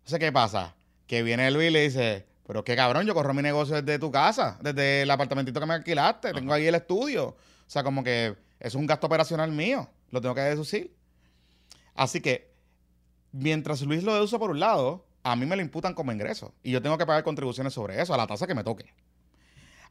[0.05, 0.75] O sea, ¿qué pasa?
[1.07, 4.11] Que viene Luis y le dice, pero qué cabrón, yo corro mi negocio desde tu
[4.11, 7.29] casa, desde el apartamentito que me alquilaste, tengo ahí el estudio.
[7.29, 10.95] O sea, como que eso es un gasto operacional mío, lo tengo que deducir.
[11.95, 12.53] Así que,
[13.33, 16.73] mientras Luis lo deduce por un lado, a mí me lo imputan como ingreso y
[16.73, 18.93] yo tengo que pagar contribuciones sobre eso, a la tasa que me toque.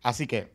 [0.04, 0.52] Así que,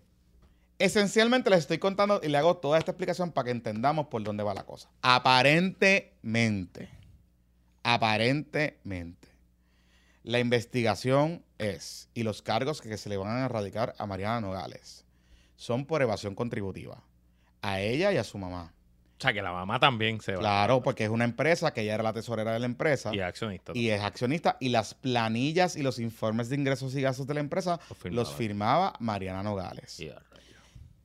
[0.79, 4.43] esencialmente les estoy contando y le hago toda esta explicación para que entendamos por dónde
[4.43, 4.91] va la cosa.
[5.03, 6.91] Aparentemente,
[7.83, 9.29] aparentemente,
[10.23, 15.05] la investigación es, y los cargos que se le van a erradicar a Mariana Nogales,
[15.55, 17.03] son por evasión contributiva.
[17.63, 18.75] A ella y a su mamá.
[19.18, 20.40] O sea, que la mamá también se va.
[20.40, 23.24] Claro, porque es una empresa que ella era la tesorera de la empresa Y es
[23.24, 23.72] accionista.
[23.74, 27.40] y es accionista y las planillas y los informes de ingresos y gastos de la
[27.40, 28.22] empresa Los firmaba.
[28.22, 30.02] los firmaba Mariana Nogales.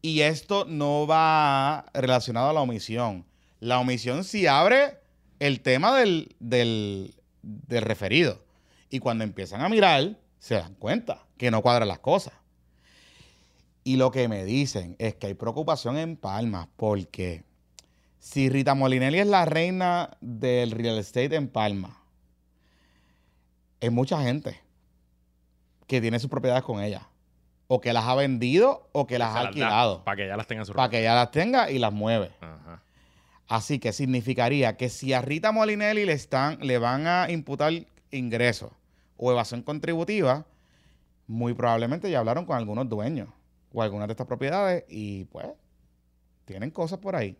[0.01, 3.25] Y esto no va relacionado a la omisión.
[3.61, 4.97] La omisión sí abre
[5.39, 8.43] el tema del, del, del referido.
[8.89, 12.33] Y cuando empiezan a mirar, se dan cuenta que no cuadran las cosas.
[13.83, 17.43] Y lo que me dicen es que hay preocupación en Palma porque
[18.21, 21.97] si Rita Molinelli es la reina del real estate en Palma,
[23.81, 24.61] hay mucha gente
[25.87, 27.07] que tiene sus propiedades con ella.
[27.67, 30.03] O que las ha vendido o que las ha alquilado.
[30.03, 32.31] Para que ella las tenga en su Para que ella las tenga y las mueve.
[32.41, 32.83] Ajá.
[33.47, 37.73] Así que significaría que si a Rita Molinelli le, están, le van a imputar
[38.11, 38.71] ingresos
[39.17, 40.45] o evasión contributiva,
[41.25, 43.29] muy probablemente ya hablaron con algunos dueños
[43.73, 45.47] o algunas de estas propiedades y pues
[46.45, 47.35] tienen cosas por ahí.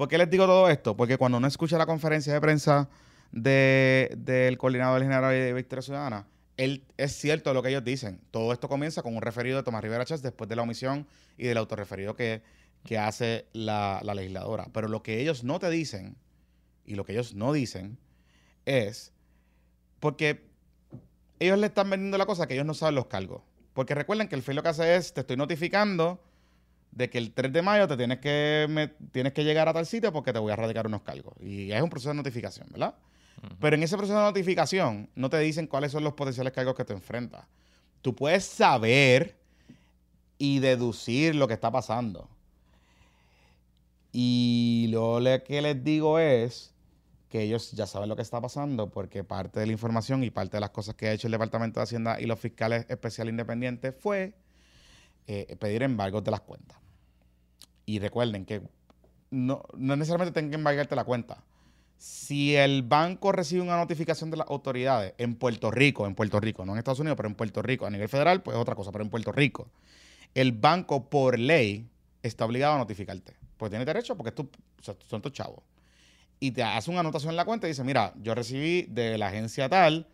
[0.00, 0.96] ¿Por qué les digo todo esto?
[0.96, 2.88] Porque cuando uno escucha la conferencia de prensa
[3.32, 8.18] de- del coordinador general de Victoria Ciudadana, él, es cierto lo que ellos dicen.
[8.30, 11.48] Todo esto comienza con un referido de Tomás Rivera Chávez después de la omisión y
[11.48, 12.40] del autorreferido que,
[12.82, 14.68] que hace la, la legisladora.
[14.72, 16.16] Pero lo que ellos no te dicen
[16.86, 17.98] y lo que ellos no dicen
[18.64, 19.12] es
[19.98, 20.48] porque
[21.40, 23.42] ellos le están vendiendo la cosa que ellos no saben los cargos.
[23.74, 26.22] Porque recuerden que el FEI lo que hace es, te estoy notificando
[26.92, 29.86] de que el 3 de mayo te tienes que, me- tienes que llegar a tal
[29.86, 31.34] sitio porque te voy a radicar unos cargos.
[31.40, 32.94] Y es un proceso de notificación, ¿verdad?
[33.58, 36.84] Pero en ese proceso de notificación no te dicen cuáles son los potenciales cargos que
[36.84, 37.44] te enfrentas.
[38.02, 39.36] Tú puedes saber
[40.36, 42.28] y deducir lo que está pasando.
[44.12, 46.74] Y lo que les digo es
[47.28, 50.56] que ellos ya saben lo que está pasando porque parte de la información y parte
[50.56, 53.94] de las cosas que ha hecho el Departamento de Hacienda y los fiscales especiales independientes
[53.96, 54.34] fue
[55.32, 56.76] eh, pedir embargos de las cuentas.
[57.86, 58.62] Y recuerden que
[59.30, 61.44] no, no necesariamente tienen que embargarte la cuenta.
[61.98, 66.66] Si el banco recibe una notificación de las autoridades en Puerto Rico, en Puerto Rico,
[66.66, 68.90] no en Estados Unidos, pero en Puerto Rico, a nivel federal, pues es otra cosa,
[68.90, 69.68] pero en Puerto Rico,
[70.34, 71.88] el banco por ley
[72.24, 73.36] está obligado a notificarte.
[73.56, 74.34] Pues tiene derecho porque
[74.82, 75.62] sea, son tus chavos.
[76.40, 79.28] Y te hace una anotación en la cuenta y dice, mira, yo recibí de la
[79.28, 80.08] agencia tal,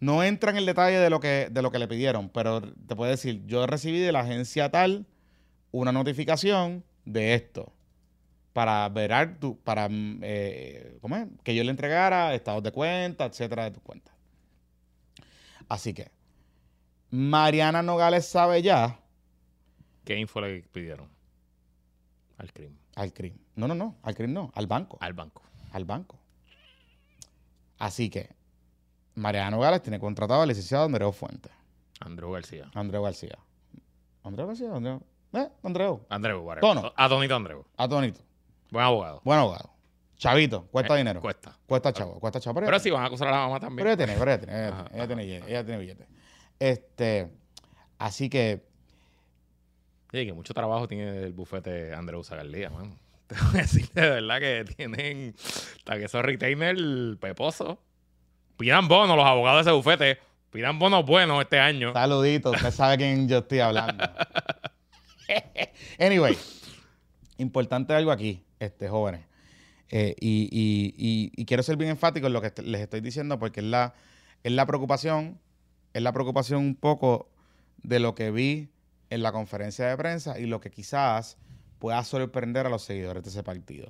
[0.00, 2.96] no entra en el detalle de lo que, de lo que le pidieron, pero te
[2.96, 5.06] puede decir, yo recibí de la agencia tal
[5.70, 7.72] una notificación de esto
[8.52, 11.26] para verar tu, para mm, eh, ¿cómo es?
[11.42, 14.14] que yo le entregara estados de cuenta, etcétera, de tus cuentas.
[15.68, 16.10] Así que
[17.10, 18.98] Mariana Nogales sabe ya
[20.08, 21.06] ¿Qué info le pidieron?
[22.38, 22.78] Al crimen.
[22.94, 23.36] al CRIM.
[23.56, 24.96] No, no, no, al CRIM no, al banco.
[25.02, 25.42] Al banco.
[25.70, 26.18] al banco.
[27.78, 28.30] Así que
[29.18, 31.52] Mariana Nogales tiene contratado al licenciado Andreu Fuentes.
[32.00, 32.70] Andreu García.
[32.74, 33.38] Andreu García.
[34.22, 35.02] Andreu García, Andreu.
[35.32, 36.06] Eh, Andreu.
[36.08, 36.60] Andreu, whatever.
[36.60, 36.92] Tono.
[36.96, 37.64] Adonito Andreu.
[37.76, 38.20] Atonito.
[38.70, 39.20] Buen abogado.
[39.24, 39.70] Buen abogado.
[40.16, 40.66] Chavito.
[40.66, 41.20] Cuesta Eh, dinero.
[41.20, 41.56] Cuesta.
[41.66, 42.18] Cuesta chavo.
[42.18, 42.60] Cuesta chavo.
[42.60, 43.76] Pero sí, van a acusar a la mamá también.
[43.78, 44.52] Pero ella tiene, pero ella tiene.
[44.58, 45.06] Ella, Ajá, tiene, ella ajá.
[45.06, 45.50] tiene billete.
[45.52, 46.08] Ella tiene billete.
[46.58, 47.30] Este.
[47.98, 48.66] Así que.
[50.12, 52.98] Sí, que mucho trabajo tiene el bufete Andreu Zagaldía, man.
[53.28, 57.78] Te voy a decir de verdad que tienen hasta que esos retainers peposos.
[58.58, 60.18] Pidan bonos los abogados de ese bufete.
[60.50, 61.92] Pidan bonos buenos este año.
[61.94, 62.50] Saludito.
[62.50, 64.04] Usted sabe quién yo estoy hablando.
[65.98, 66.36] anyway.
[67.38, 69.24] Importante algo aquí, este, jóvenes.
[69.90, 73.38] Eh, y, y- y- y quiero ser bien enfático en lo que les estoy diciendo
[73.38, 73.94] porque es la,
[74.42, 75.38] es la preocupación,
[75.94, 77.30] es la preocupación un poco
[77.82, 78.68] de lo que vi
[79.10, 81.38] en la conferencia de prensa y lo que quizás
[81.78, 83.88] pueda sorprender a los seguidores de ese partido.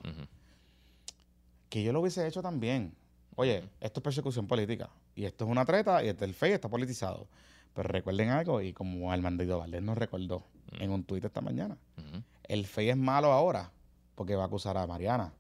[1.71, 2.95] Que yo lo hubiese hecho también.
[3.41, 4.91] Oye, esto es persecución política.
[5.15, 7.29] Y esto es una treta y este, el FEI está politizado.
[7.73, 10.43] Pero recuerden algo, y como Armandito Valdés nos recordó
[10.81, 12.21] en un tuit esta mañana, Ujú.
[12.43, 13.71] el FEI es malo ahora
[14.17, 15.33] porque va a acusar a Mariana.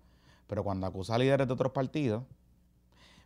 [0.47, 2.23] Pero cuando acusa a líderes de otros partidos,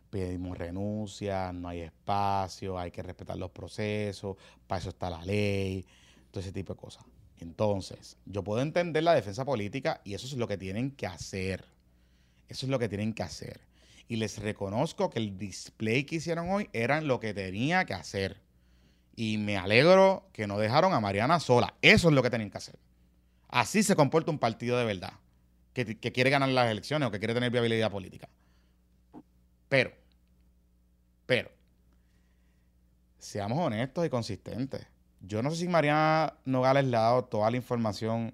[0.09, 5.85] pedimos renuncia, no hay espacio, hay que respetar los procesos, para eso está la ley,
[6.31, 7.05] todo ese tipo de cosas.
[7.39, 11.63] Entonces, yo puedo entender la defensa política y eso es lo que tienen que hacer.
[12.49, 13.61] Eso es lo que tienen que hacer.
[14.07, 18.41] Y les reconozco que el display que hicieron hoy eran lo que tenía que hacer.
[19.15, 21.73] Y me alegro que no dejaron a Mariana sola.
[21.81, 22.77] Eso es lo que tenían que hacer.
[23.47, 25.13] Así se comporta un partido de verdad,
[25.73, 28.27] que, que quiere ganar las elecciones o que quiere tener viabilidad política.
[29.69, 29.91] Pero,
[31.25, 31.51] pero,
[33.19, 34.85] seamos honestos y consistentes.
[35.21, 38.33] Yo no sé si Mariana Nogales le ha dado toda la información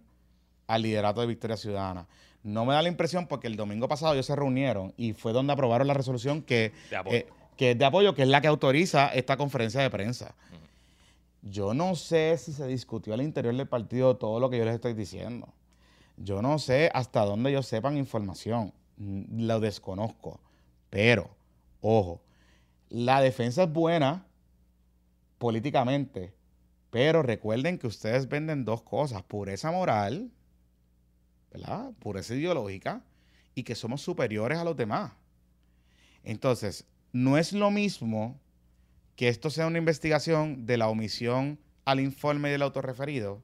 [0.68, 2.08] al liderato de Victoria Ciudadana.
[2.44, 5.54] No me da la impresión porque el domingo pasado ellos se reunieron y fue donde
[5.54, 6.72] aprobaron la resolución que,
[7.12, 10.36] eh, que es de apoyo, que es la que autoriza esta conferencia de prensa.
[11.42, 14.76] Yo no sé si se discutió al interior del partido todo lo que yo les
[14.76, 15.48] estoy diciendo.
[16.18, 18.74] Yo no sé hasta dónde ellos sepan información.
[18.98, 20.40] Mm, Lo desconozco.
[20.90, 21.30] Pero,
[21.82, 22.22] ojo,
[22.90, 24.26] la defensa es buena
[25.38, 26.34] políticamente.
[26.90, 30.32] Pero recuerden que ustedes venden dos cosas: pureza moral,
[31.52, 31.92] ¿verdad?
[32.00, 33.04] Pureza ideológica
[33.56, 35.12] y que somos superiores a los demás.
[36.24, 38.40] Entonces, no es lo mismo
[39.16, 43.42] que esto sea una investigación de la omisión al informe del autorreferido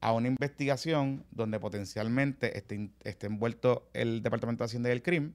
[0.00, 5.32] a una investigación donde potencialmente esté, esté envuelto el Departamento de Hacienda y el CRIM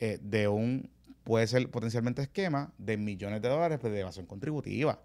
[0.00, 0.90] eh, de un,
[1.22, 5.02] puede ser potencialmente esquema de millones de dólares de evasión contributiva.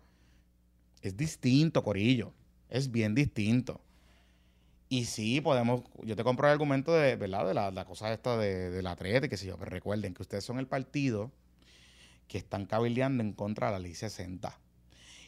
[1.02, 2.34] Es distinto, Corillo.
[2.70, 3.82] Es bien distinto.
[4.90, 7.48] Y sí, podemos, yo te compro el argumento de, ¿verdad?
[7.48, 10.16] De la, la cosa esta de, de la treta y qué sé yo, pero recuerden
[10.16, 11.32] que ustedes son el partido
[12.28, 14.58] que están cabildeando en contra de la ley 60.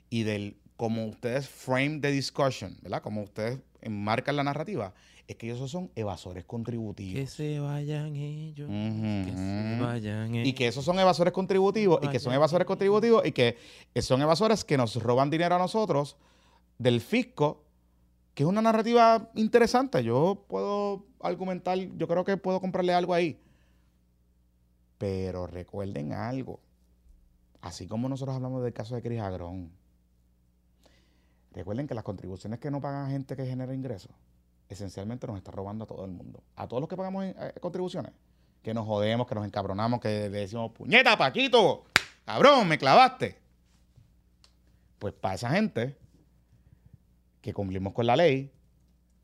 [0.09, 3.03] Y del, como ustedes frame the discussion, ¿verdad?
[3.03, 4.93] Como ustedes enmarcan la narrativa,
[5.27, 7.19] es que ellos son evasores contributivos.
[7.19, 8.67] Que se vayan ellos.
[8.67, 10.47] Que se vayan ellos.
[10.47, 13.57] Y que esos son evasores contributivos y que son evasores contributivos y que
[14.01, 16.17] son evasores que nos roban dinero a nosotros
[16.77, 17.63] del fisco,
[18.33, 20.03] que es una narrativa interesante.
[20.03, 23.39] Yo puedo argumentar, yo creo que puedo comprarle algo ahí.
[24.97, 26.59] Pero recuerden algo.
[27.61, 29.71] Así como nosotros hablamos del caso de Cris Agrón,
[31.51, 34.11] recuerden que las contribuciones que no pagan gente que genera ingresos,
[34.67, 36.41] esencialmente nos está robando a todo el mundo.
[36.55, 38.13] A todos los que pagamos eh, contribuciones
[38.61, 41.85] que nos jodemos, que nos encabronamos, que le decimos, puñeta, Paquito,
[42.25, 43.39] cabrón, me clavaste.
[44.99, 45.97] Pues para esa gente
[47.41, 48.51] que cumplimos con la ley,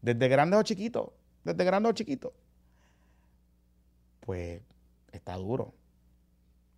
[0.01, 1.10] desde grandes o chiquitos,
[1.43, 2.32] desde grandes o chiquitos,
[4.21, 4.62] pues
[5.12, 5.73] está duro.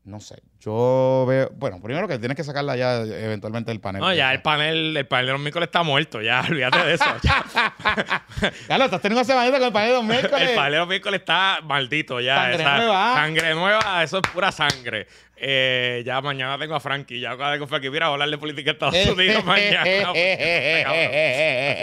[0.06, 0.41] No sé.
[0.60, 1.52] Yo veo.
[1.56, 4.02] Bueno, primero que tienes que sacarla ya eventualmente del panel.
[4.02, 7.06] No, ya el panel, el panel de los miércoles está muerto, ya, olvídate de eso.
[7.23, 8.25] Ya.
[8.67, 10.49] Carlos, estás teniendo semanita con el panel de los miércoles.
[10.49, 12.36] El panel de los miércoles está maldito ya.
[12.38, 13.13] Sangre esa- nueva.
[13.13, 15.08] Sangre nueva, eso es pura sangre.
[15.41, 17.89] Eh, ya mañana tengo a Frankie, ya acabo de con Frankie.
[17.89, 19.82] Mira, a hablar de política de Estados Unidos mañana.
[19.82, 20.13] Así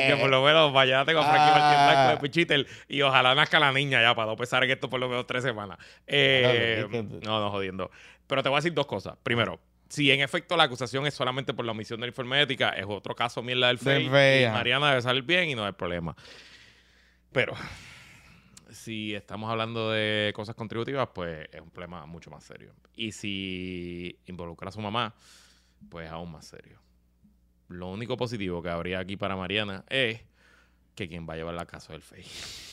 [0.09, 1.90] que por lo menos mañana tengo a Frankie Ah.
[1.90, 5.01] Blanco de Pichitel y ojalá nazca la niña ya para no pensar en esto por
[5.01, 5.79] lo menos tres semanas.
[6.07, 6.87] Eh,
[7.23, 7.90] no, no, jodiendo.
[8.27, 9.14] Pero te voy a decir dos cosas.
[9.23, 12.71] Primero, si en efecto la acusación es solamente por la omisión de la informe ética,
[12.71, 14.09] es otro caso mierda del FEI.
[14.51, 16.14] Mariana debe salir bien y no hay problema.
[17.33, 17.55] Pero
[18.71, 22.73] si estamos hablando de cosas contributivas, pues es un problema mucho más serio.
[22.95, 25.15] Y si involucra a su mamá,
[25.89, 26.81] pues aún más serio.
[27.69, 30.21] Lo único positivo que habría aquí para Mariana es
[30.95, 32.25] que quien va a llevar la casa es el FEI.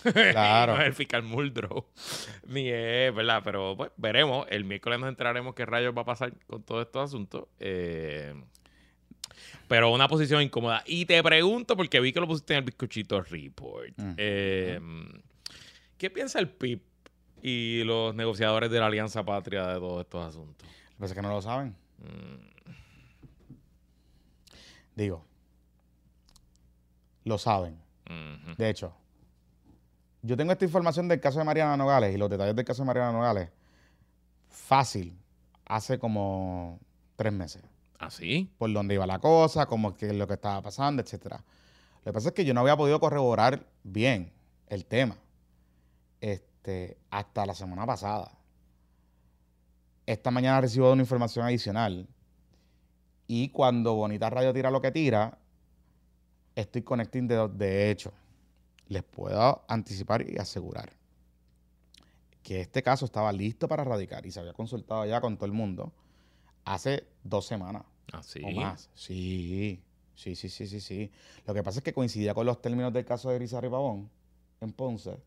[0.31, 0.75] Claro.
[0.75, 1.85] no es el fiscal Muldrow.
[2.47, 3.41] Ni es, ¿verdad?
[3.43, 4.47] Pero pues veremos.
[4.49, 7.47] El miércoles nos enteraremos qué rayos va a pasar con todos estos asuntos.
[7.59, 8.33] Eh,
[9.67, 10.83] pero una posición incómoda.
[10.85, 13.93] Y te pregunto, porque vi que lo pusiste en el bizcochito report.
[13.97, 14.13] Mm.
[14.17, 14.79] Eh,
[16.03, 16.81] ¿Qué piensa el PIB
[17.41, 20.67] y los negociadores de la Alianza Patria de todos estos asuntos?
[20.67, 21.77] Lo que pasa es que no lo saben.
[21.99, 22.73] Mm,
[24.97, 25.23] Digo,
[27.23, 27.79] lo saben.
[28.57, 28.93] De hecho,
[30.21, 32.87] yo tengo esta información del caso de Mariana Nogales y los detalles del caso de
[32.87, 33.49] Mariana Nogales
[34.49, 35.17] fácil,
[35.63, 36.81] hace como
[37.15, 37.63] tres meses.
[37.97, 38.51] ¿Así?
[38.57, 41.41] Por dónde iba la cosa, cómo que lo que estaba pasando, etcétera.
[42.03, 44.33] Lo que pasa es que yo no había podido corroborar bien
[44.67, 45.15] el tema
[46.23, 48.31] este, hasta la semana pasada.
[50.05, 52.07] Esta mañana recibo una información adicional
[53.27, 55.37] y cuando Bonita Radio tira lo que tira,
[56.55, 58.13] estoy connecting de, de hecho.
[58.87, 60.93] Les puedo anticipar y asegurar
[62.41, 65.53] que este caso estaba listo para radicar y se había consultado ya con todo el
[65.53, 65.91] mundo
[66.63, 67.83] hace dos semanas
[68.13, 68.41] ¿Así?
[68.45, 68.89] o más.
[68.93, 69.81] Sí,
[70.15, 71.11] sí, sí, sí, sí, sí.
[71.45, 74.09] Lo que pasa es que coincidía con los términos del caso de Grisar y Pavón
[74.61, 75.17] en Ponce.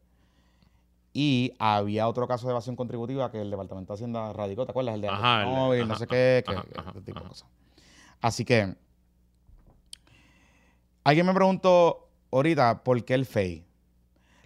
[1.19, 4.97] Y había otro caso de evasión contributiva que el Departamento de Hacienda radicó, ¿te acuerdas?
[4.97, 7.49] El de Ajá, el móvil, no sé qué, ajá, que- este tipo de cosas.
[8.21, 8.75] Así que,
[11.05, 13.65] alguien me preguntó ahorita por qué el FEI.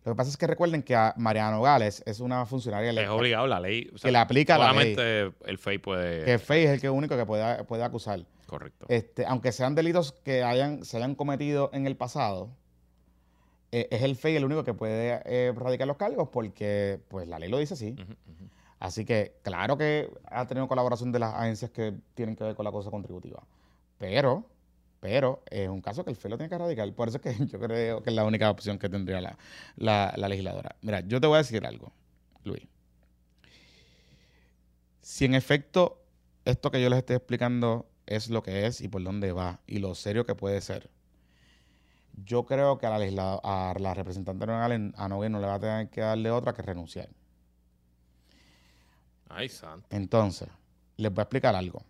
[0.05, 3.15] Lo que pasa es que recuerden que a Mariana Nogales es una funcionaria Es electa
[3.15, 3.91] obligado la ley.
[3.93, 4.95] o sea, que le aplica la ley.
[4.95, 6.25] solamente el FEI puede.
[6.25, 8.25] Que el FEI es el que único que puede, puede acusar.
[8.47, 8.87] Correcto.
[8.89, 12.51] Este, aunque sean delitos que hayan, se hayan cometido en el pasado,
[13.73, 17.39] eh, es el FEI el único que puede eh, radicar los cargos porque pues la
[17.39, 17.97] ley lo dice así.
[18.79, 22.65] Así que claro que ha tenido colaboración de las agencias que tienen que ver con
[22.65, 23.43] la cosa contributiva.
[23.99, 24.47] Pero,
[25.01, 26.91] pero es un caso que el FEI lo tiene que radicar.
[26.95, 29.37] Por eso es que yo creo que es la única opción que tendría la,
[29.77, 30.77] la- la legisladora.
[30.83, 31.93] Mira, yo te voy a decir algo,
[32.45, 32.63] Luis.
[35.03, 36.03] Si en efecto
[36.45, 39.79] esto que yo les estoy explicando es lo que es y por dónde va y
[39.79, 40.91] lo serio que puede ser,
[42.25, 45.61] yo creo que a la, a la representante nacional a Noguer no le va a
[45.61, 47.09] tener que darle otra que renunciar.
[49.29, 49.87] Ay, santo.
[49.91, 50.49] Entonces,
[50.97, 51.83] les voy a explicar algo.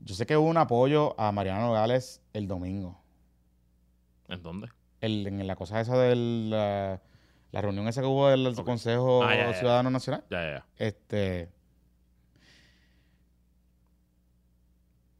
[0.00, 3.00] Yo sé que hubo un apoyo a Mariano Nogales el domingo.
[4.28, 4.68] ¿En dónde?
[5.00, 7.02] El- en la cosa esa de la,
[7.52, 8.64] la reunión esa que hubo del Ok.
[8.64, 9.54] Consejo Ah, ya, ya.
[9.58, 10.24] Ciudadano Nacional.
[10.30, 10.66] Ya, ya.
[10.76, 11.50] Este.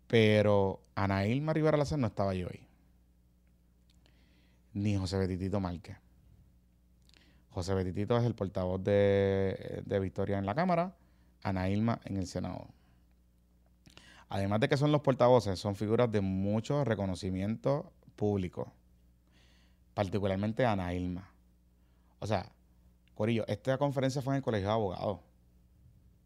[0.06, 2.66] Pero Ana Irma Rivera Lazar no estaba allí hoy.
[4.72, 5.96] Ni José Betitito Márquez.
[7.50, 10.94] José Betitito es el portavoz de, de Victoria en la Cámara,
[11.42, 12.68] Ana Irma en el Senado.
[14.28, 18.72] Además de que son los portavoces, son figuras de mucho reconocimiento público.
[19.94, 21.28] Particularmente Ana Irma.
[22.20, 22.52] O sea,
[23.14, 25.20] Corillo, esta conferencia fue en el Colegio de Abogados.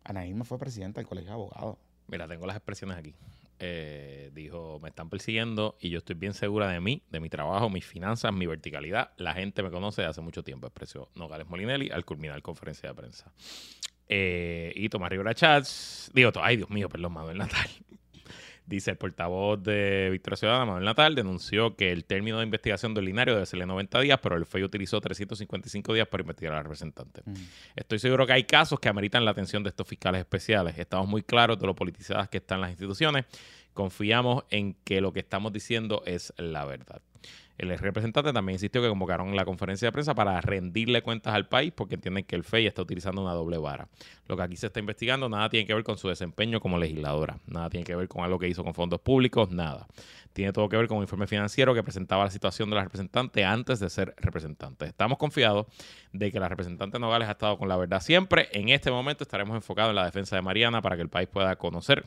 [0.04, 1.78] Ana Irma fue presidenta del Colegio de Abogados.
[2.06, 3.14] Mira, tengo las expresiones aquí.
[3.58, 7.70] Eh, dijo, me están persiguiendo y yo estoy bien segura de mí, de mi trabajo,
[7.70, 9.12] mis finanzas, mi verticalidad.
[9.16, 12.94] La gente me conoce de hace mucho tiempo, expresó Nogales Molinelli al culminar conferencia de
[12.94, 13.32] prensa.
[14.08, 17.68] Eh, y Tomás Rivera Chats, digo, ay Dios mío, perdón, Manuel Natal.
[18.66, 23.04] Dice el portavoz de Victoria Ciudadana, Manuel Natal, denunció que el término de investigación del
[23.04, 26.56] linario debe ser de 90 días, pero el FEI utilizó 355 días para investigar a
[26.56, 27.22] la representante.
[27.76, 30.78] Estoy seguro que hay casos que ameritan la atención de estos fiscales especiales.
[30.78, 33.26] Estamos muy claros de lo politizadas que están las instituciones.
[33.74, 37.02] Confiamos en que lo que estamos diciendo es la verdad.
[37.56, 41.72] El representante también insistió que convocaron la conferencia de prensa para rendirle cuentas al país
[41.74, 43.88] porque entienden que el FEI está utilizando una doble vara.
[44.26, 47.38] Lo que aquí se está investigando nada tiene que ver con su desempeño como legisladora,
[47.46, 49.86] nada tiene que ver con algo que hizo con fondos públicos, nada.
[50.32, 53.44] Tiene todo que ver con un informe financiero que presentaba la situación de la representante
[53.44, 54.86] antes de ser representante.
[54.86, 55.66] Estamos confiados
[56.12, 58.48] de que la representante Nogales ha estado con la verdad siempre.
[58.52, 61.54] En este momento estaremos enfocados en la defensa de Mariana para que el país pueda
[61.54, 62.06] conocer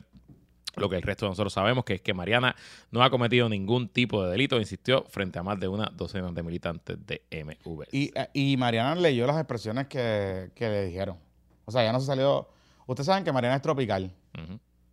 [0.76, 2.54] lo que el resto de nosotros sabemos, que es que Mariana
[2.90, 6.42] no ha cometido ningún tipo de delito, insistió, frente a más de una docena de
[6.42, 7.84] militantes de MV.
[7.92, 11.16] Y, eh, y Mariana leyó las expresiones que, que le dijeron.
[11.64, 12.48] O sea, ya no se salió.
[12.86, 14.10] Ustedes saben que Mariana es tropical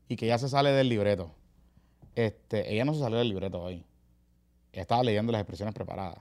[0.08, 1.32] y que ella se sale del libreto.
[2.16, 3.86] Este, ella no se salió del libreto hoy.
[4.72, 6.20] Ella estaba leyendo las expresiones preparadas.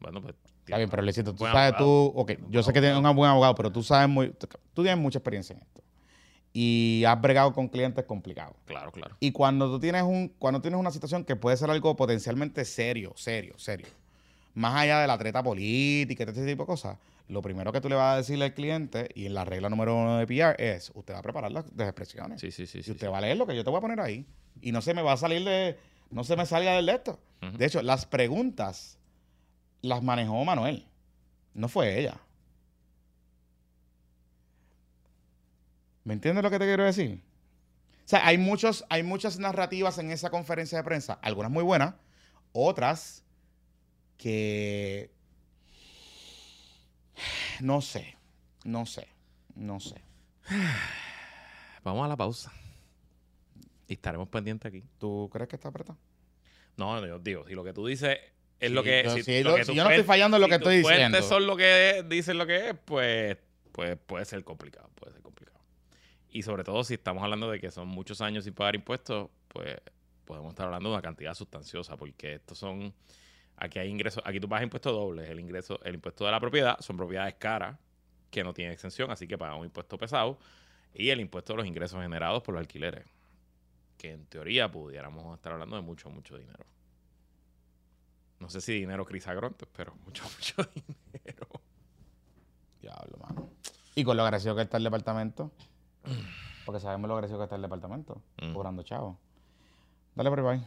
[0.00, 0.34] Bueno, pues.
[0.64, 1.84] Está bien, pero Luisito, tú sabes, abogado.
[1.84, 4.32] tú, ok, yo sé que tienes un buen abogado, pero tú sabes muy,
[4.72, 5.83] tú tienes mucha experiencia en esto.
[6.56, 8.56] Y has bregado con clientes complicados.
[8.64, 9.16] Claro, claro.
[9.18, 13.12] Y cuando tú tienes un, cuando tienes una situación que puede ser algo potencialmente serio,
[13.16, 13.88] serio, serio,
[14.54, 16.96] más allá de la treta política este tipo de cosas,
[17.26, 19.96] lo primero que tú le vas a decirle al cliente, y en la regla número
[19.96, 22.40] uno de PR, es usted va a preparar las, las expresiones.
[22.40, 22.78] Sí, sí, sí.
[22.78, 23.10] y sí, usted sí.
[23.10, 24.24] va a leer lo que yo te voy a poner ahí.
[24.60, 25.76] Y no se me va a salir de,
[26.10, 27.18] no se me salga del de esto.
[27.58, 28.98] De hecho, las preguntas
[29.82, 30.86] las manejó Manuel.
[31.52, 32.20] No fue ella.
[36.04, 37.22] ¿Me entiendes lo que te quiero decir?
[38.04, 41.94] O sea, hay, muchos, hay muchas narrativas en esa conferencia de prensa, algunas muy buenas,
[42.52, 43.24] otras
[44.18, 45.10] que
[47.60, 48.16] no sé,
[48.64, 49.08] no sé,
[49.54, 49.96] no sé.
[51.82, 52.52] Vamos a la pausa.
[53.86, 54.84] Y estaremos pendientes aquí.
[54.98, 55.98] ¿Tú crees que está apretado?
[56.76, 58.18] No, no, yo digo, si lo que tú dices
[58.60, 59.08] es Sí, lo que.
[59.10, 60.56] si, si lo lo- que si tus yo no estoy fallando en lo si que
[60.56, 61.28] estoy fuentes diciendo.
[61.28, 63.36] son lo que dicen lo que es, pues,
[63.72, 64.90] pues puede ser complicado.
[64.94, 65.53] Puede ser complicado.
[66.34, 69.76] Y sobre todo si estamos hablando de que son muchos años sin pagar impuestos, pues
[70.24, 72.92] podemos estar hablando de una cantidad sustanciosa, porque estos son.
[73.56, 75.30] Aquí hay ingresos, aquí tú pagas impuestos dobles.
[75.30, 77.78] El ingreso, el impuesto de la propiedad son propiedades caras
[78.32, 80.40] que no tienen exención, así que pagan un impuesto pesado.
[80.92, 83.06] Y el impuesto de los ingresos generados por los alquileres.
[83.96, 86.66] Que en teoría pudiéramos estar hablando de mucho, mucho dinero.
[88.40, 91.46] No sé si dinero crisagronte, pero mucho, mucho dinero.
[92.80, 93.50] Diablo, mano.
[93.94, 95.52] Y con lo agradecido que está el departamento.
[96.74, 98.20] Porque sabemos lo agradecido que está el departamento.
[98.42, 98.52] Mm.
[98.52, 99.16] Cobrando chavo.
[100.16, 100.60] Dale por ahí.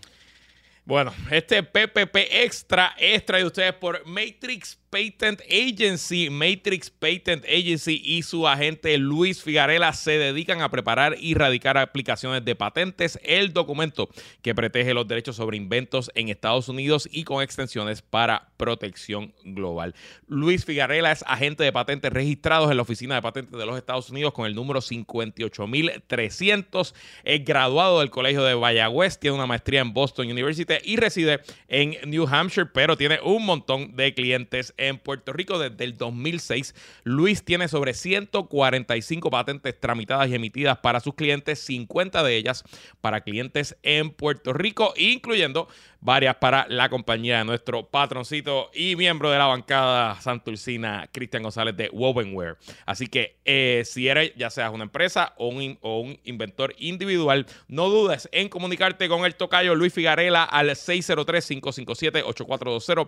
[0.86, 6.32] Bueno, este PPP Extra es traído ustedes por Matrix Patent Agency.
[6.32, 12.44] Matrix Patent Agency y su agente Luis Figarela se dedican a preparar y radicar aplicaciones
[12.44, 14.10] de patentes, el documento
[14.42, 19.94] que protege los derechos sobre inventos en Estados Unidos y con extensiones para protección global.
[20.28, 24.10] Luis Figarela es agente de patentes registrados en la Oficina de Patentes de los Estados
[24.10, 26.96] Unidos con el número 58300.
[27.24, 31.96] Es graduado del Colegio de Vallagüez, tiene una maestría en Boston University y reside en
[32.10, 36.74] New Hampshire, pero tiene un montón de clientes en Puerto Rico desde el 2006.
[37.04, 42.64] Luis tiene sobre 145 patentes tramitadas y emitidas para sus clientes, 50 de ellas
[43.02, 45.68] para clientes en Puerto Rico, incluyendo
[46.00, 51.76] varias para la compañía de nuestro patroncito y miembro de la bancada Santurcina, Cristian González
[51.76, 52.56] de Wovenware.
[52.86, 55.78] Así que eh, si eres ya seas una empresa o un,
[56.24, 63.08] inventor individual, no dudes en comunicarte con el tocayo Luis Figarela al 603-557-8420,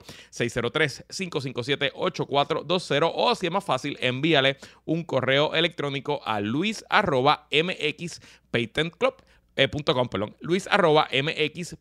[1.61, 9.15] 603-557-8420 o si es más fácil, envíale un correo electrónico a luis arroba mxpatentclub,
[9.55, 11.77] eh, punto com, perdón, luis arroba mx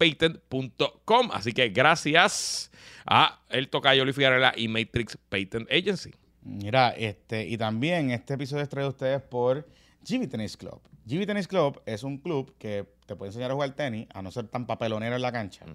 [0.00, 1.30] patent.com.
[1.32, 2.70] Así que gracias
[3.06, 6.12] a el tocayo Luis Figarela y Matrix Patent Agency.
[6.42, 9.68] Mira, este, y también este episodio es traído a ustedes por
[10.08, 10.80] GB Tennis Club.
[11.04, 14.30] GB Tennis Club es un club que te puede enseñar a jugar tenis, a no
[14.30, 15.66] ser tan papelonero en la cancha.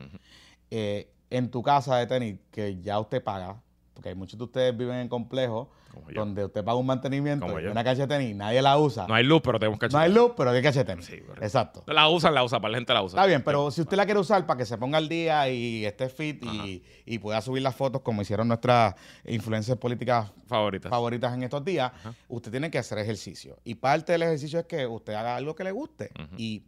[0.72, 3.61] Eh, en tu casa de tenis, que ya usted paga,
[3.93, 5.67] porque hay muchos de ustedes viven en complejos
[6.13, 7.71] donde usted paga un mantenimiento Como de yo.
[7.71, 9.07] una cancha de tenis nadie la usa.
[9.07, 11.05] No hay luz, pero tenemos que No hay luz, pero hay cancha de tenis.
[11.05, 11.45] Sí, correcto.
[11.45, 11.84] Exacto.
[11.88, 13.17] La usan, la usan, para la gente la usa.
[13.17, 15.86] Está bien, pero si usted la quiere usar para que se ponga al día y
[15.86, 18.93] esté fit y, y pueda subir las fotos como hicieron nuestras
[19.26, 20.89] influencias políticas Favorita.
[20.89, 22.13] favoritas en estos días, Ajá.
[22.28, 23.57] usted tiene que hacer ejercicio.
[23.63, 26.11] Y parte del ejercicio es que usted haga algo que le guste.
[26.36, 26.65] Y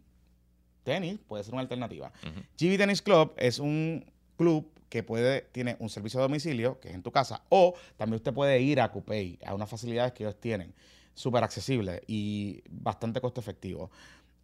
[0.84, 2.10] tenis puede ser una alternativa.
[2.22, 2.40] Ujú.
[2.58, 6.94] GB Tennis Club es un club que puede, tiene un servicio a domicilio, que es
[6.94, 10.40] en tu casa, o también usted puede ir a Coupé, a unas facilidades que ellos
[10.40, 10.72] tienen,
[11.12, 13.90] súper accesibles y bastante costo efectivo.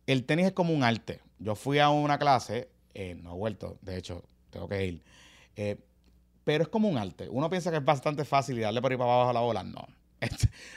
[0.06, 1.20] El tenis es como un arte.
[1.38, 5.02] Yo fui a una clase, eh, no he vuelto, de hecho, tengo que ir,
[5.56, 5.78] eh,
[6.44, 7.28] pero es como un arte.
[7.30, 9.62] Uno piensa que es bastante fácil y darle por ahí para abajo a la bola.
[9.62, 9.86] No.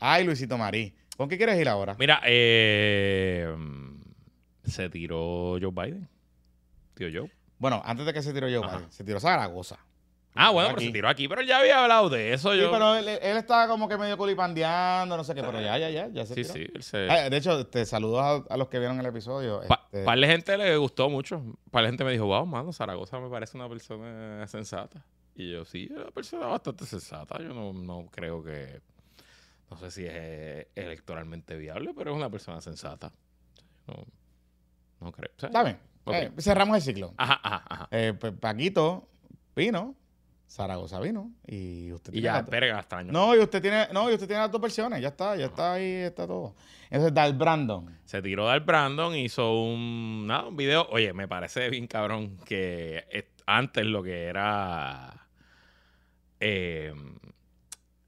[0.01, 1.95] Ay, Luisito Marí, ¿con qué quieres ir ahora?
[1.99, 3.47] Mira, eh,
[4.65, 6.09] se tiró Joe Biden.
[6.95, 7.31] Tío Joe.
[7.59, 8.79] Bueno, antes de que se tiró Ajá.
[8.79, 9.79] Biden, se tiró Zaragoza.
[10.35, 12.53] Ah, bueno, pero se tiró aquí, pero él ya había hablado de eso.
[12.53, 12.71] Sí, yo.
[12.71, 16.07] pero él, él estaba como que medio culipandeando, no sé qué, pero ya, ya, ya,
[16.09, 16.55] ya se sí, tiró.
[16.55, 19.61] sí, él se- Ay, de hecho, te saludos a, a los que vieron el episodio.
[19.67, 21.43] Pa- este, par de gente le gustó mucho.
[21.73, 25.05] Par de gente me dijo, wow, mano, Zaragoza me parece una persona sensata.
[25.35, 27.39] Y yo, sí, es una persona bastante sensata.
[27.41, 28.81] Yo no, no creo que.
[29.71, 33.13] No sé si es electoralmente viable, pero es una persona sensata.
[33.87, 33.95] No,
[35.01, 35.31] no creo.
[35.41, 35.79] Está bien.
[36.07, 37.15] Eh, cerramos el ciclo.
[37.17, 37.89] Ajá, ajá, ajá.
[37.91, 39.09] Eh, pues, Paquito
[39.55, 39.95] vino,
[40.51, 43.13] Zaragoza vino y usted Y tiene ya, hasta el año.
[43.13, 45.75] No, y usted tiene, no, y usted tiene las dos versiones, ya está, ya está
[45.75, 46.57] ahí, está todo.
[46.91, 47.97] Entonces, Dal Brandon.
[48.05, 50.89] Se tiró del Brandon, hizo un, nada, un video.
[50.91, 55.29] Oye, me parece bien cabrón que es- antes lo que era.
[56.41, 56.93] eh,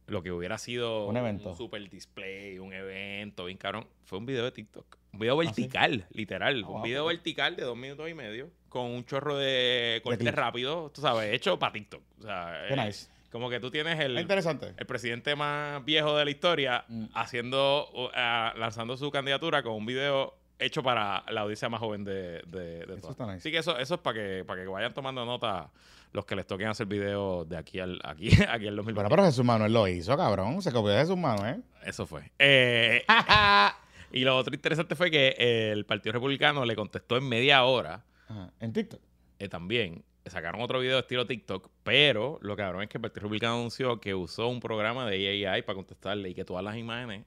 [0.07, 1.55] lo que hubiera sido Un evento.
[1.55, 4.97] super display, un evento, bien cabrón, fue un video de TikTok.
[5.13, 5.47] Un video ¿sí?
[5.47, 6.63] vertical, literal.
[6.65, 6.83] Ah, un wow.
[6.83, 10.35] video vertical de dos minutos y medio con un chorro de cortes clips.
[10.37, 12.03] rápidos, tú sabes, hecho para TikTok.
[12.21, 13.09] O sea, Qué eh, nice.
[13.31, 14.73] como que tú tienes el, interesante.
[14.77, 17.05] el presidente más viejo de la historia Mm.
[17.15, 22.05] haciendo uh, ah, lanzando su candidatura con un video hecho para la audiencia más joven
[22.05, 23.39] de, de, de Eso está nice.
[23.39, 25.71] Así que eso, eso es para que, para que vayan tomando nota
[26.13, 28.93] los que les toquen hacer videos de aquí al aquí, aquí al 2020.
[28.95, 30.63] Bueno, pero Jesús Manuel lo hizo, cabrón.
[30.63, 31.63] Se copió de Jesús Manuel.
[31.85, 32.31] Eso fue.
[32.39, 33.05] Eh,
[34.13, 35.35] y lo otro interesante fue que
[35.73, 39.01] el Partido Republicano le contestó en media hora Ajá, En TikTok.
[39.39, 40.05] eh, también.
[40.27, 44.15] Sacaron otro video estilo TikTok, pero lo cabrón es que el Partido Republicano anunció que
[44.15, 47.25] usó un programa de AI para contestarle y que todas las imágenes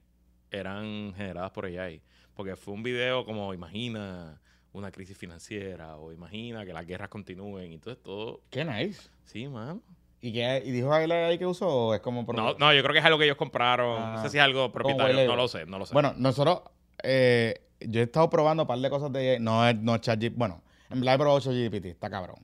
[0.51, 2.01] eran generadas por AI.
[2.33, 4.39] Porque fue un video como, imagina
[4.71, 7.71] una crisis financiera o imagina que las guerras continúen.
[7.71, 9.09] Y entonces todo, Qué nice.
[9.25, 9.81] sí, mano.
[10.21, 12.25] ¿Y, qué, y dijo él ahí que usó o es como...
[12.25, 14.01] por- No, no, yo creo que es algo que ellos compraron.
[14.01, 15.93] Ah, no sé si es algo propietario, white no lo sé, no lo sé.
[15.93, 16.61] Bueno, nosotros...
[17.05, 19.39] eh, yo he estado probando un par de cosas de...
[19.39, 20.37] No es no ChatGPT.
[20.37, 21.85] Bueno, en verdad he probado ChatGPT.
[21.85, 22.37] Está cabrón.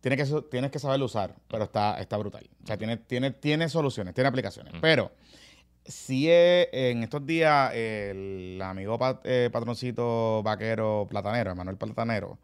[0.00, 2.48] Tienes que, tienes que saberlo usar, pero está, está brutal.
[2.62, 4.74] O sea, tiene, tiene, tiene soluciones, tiene aplicaciones.
[4.80, 5.10] Pero
[5.84, 12.38] sí eh, en estos días el amigo pat- eh, patroncito vaquero platanero, Manuel Platanero,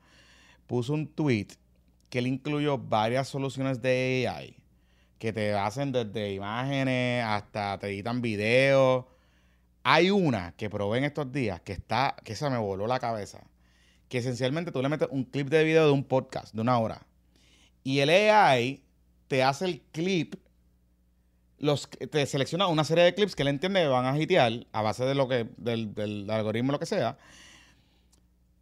[0.66, 1.49] puso un tweet
[2.09, 4.57] que él incluyó varias soluciones de AI
[5.18, 9.05] que te hacen desde imágenes hasta te editan videos.
[9.85, 13.41] Hay una que probé en estos días que está, que esa me voló la cabeza.
[14.09, 17.07] Que esencialmente tú le metes un clip de video de un podcast de una hora.
[17.83, 18.85] Y el AI
[19.26, 20.37] te hace el clip,
[21.59, 24.83] los, te selecciona una serie de clips que él entiende que van a hitear a
[24.83, 27.18] base de lo que, del, algoritmo, lo que sea.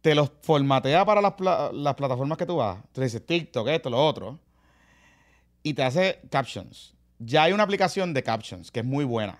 [0.01, 1.33] Te los formatea para las,
[1.73, 2.81] las plataformas que tú vas.
[2.91, 4.39] Tú le dices TikTok, esto, lo otro.
[5.61, 6.95] Y te hace captions.
[7.19, 9.37] Ya hay una aplicación de captions que es muy buena.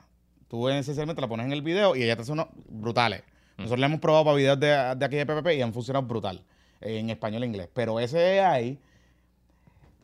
[0.51, 3.23] Tú esencialmente la pones en el video y ella te hace unos brutales.
[3.55, 6.43] Nosotros la hemos probado para videos de, de aquí de PPP y han funcionado brutal.
[6.81, 7.69] En español e inglés.
[7.73, 8.77] Pero ese AI,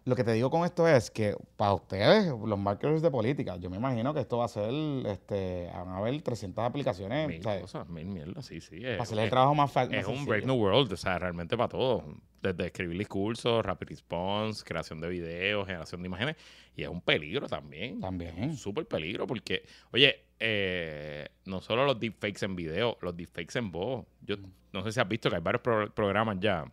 [0.08, 3.70] lo que te digo con esto es que para ustedes, los marketers de política, yo
[3.70, 4.72] me imagino que esto va a ser,
[5.06, 7.28] este, van a haber 300 aplicaciones.
[7.28, 8.80] mil cosas, mil mierdas, sí, sí.
[8.80, 9.96] para Es, hacerle el es- trabajo más fácil.
[9.96, 12.04] es un Brave New World, o sea, realmente para todo.
[12.42, 16.36] Desde escribir discursos, rapid response, creación de videos, generación de imágenes.
[16.76, 18.00] Y es un peligro también.
[18.00, 18.36] También.
[18.42, 23.72] Un súper peligro porque, oye, eh, no solo los deepfakes en video, los deepfakes en
[23.72, 24.06] voz.
[24.22, 24.36] Yo
[24.72, 26.64] no sé si has visto que hay varios pro- programas ya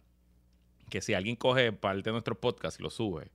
[0.88, 3.30] que si alguien coge parte de nuestros podcasts y lo sube,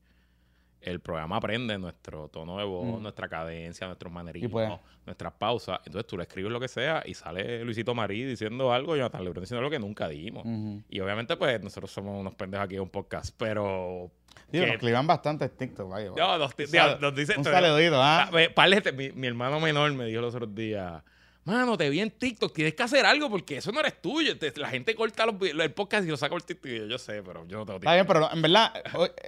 [0.82, 3.02] el programa aprende nuestro tono de voz, Mm.
[3.04, 5.80] nuestra cadencia, nuestros manerismos, pues- nuestras pausas.
[5.86, 9.24] Entonces tú le escribes lo que sea y sale Luisito Marí diciendo algo y Jonathan
[9.26, 10.46] Lebron diciendo algo que nunca dimos.
[10.46, 10.82] Ujú.
[10.90, 14.10] Y obviamente, pues, nosotros somos unos pendejos aquí en un podcast, pero...
[14.52, 16.12] Digo, que- nos clivan bastante en TikTok, vaya.
[16.16, 17.38] No, nos, dice...
[17.38, 18.30] un saludito, ¿ah?
[18.56, 21.04] Ah, mi, mi hermano menor me dijo los otros días,
[21.46, 24.34] Mano, te vi en TikTok, tienes que hacer algo porque eso no eres tuyo.
[24.58, 26.70] La gente corta los, el podcast y lo saca por TikTok.
[26.70, 28.74] Yo, yo sé, pero yo no tengo Está bien, pero en verdad,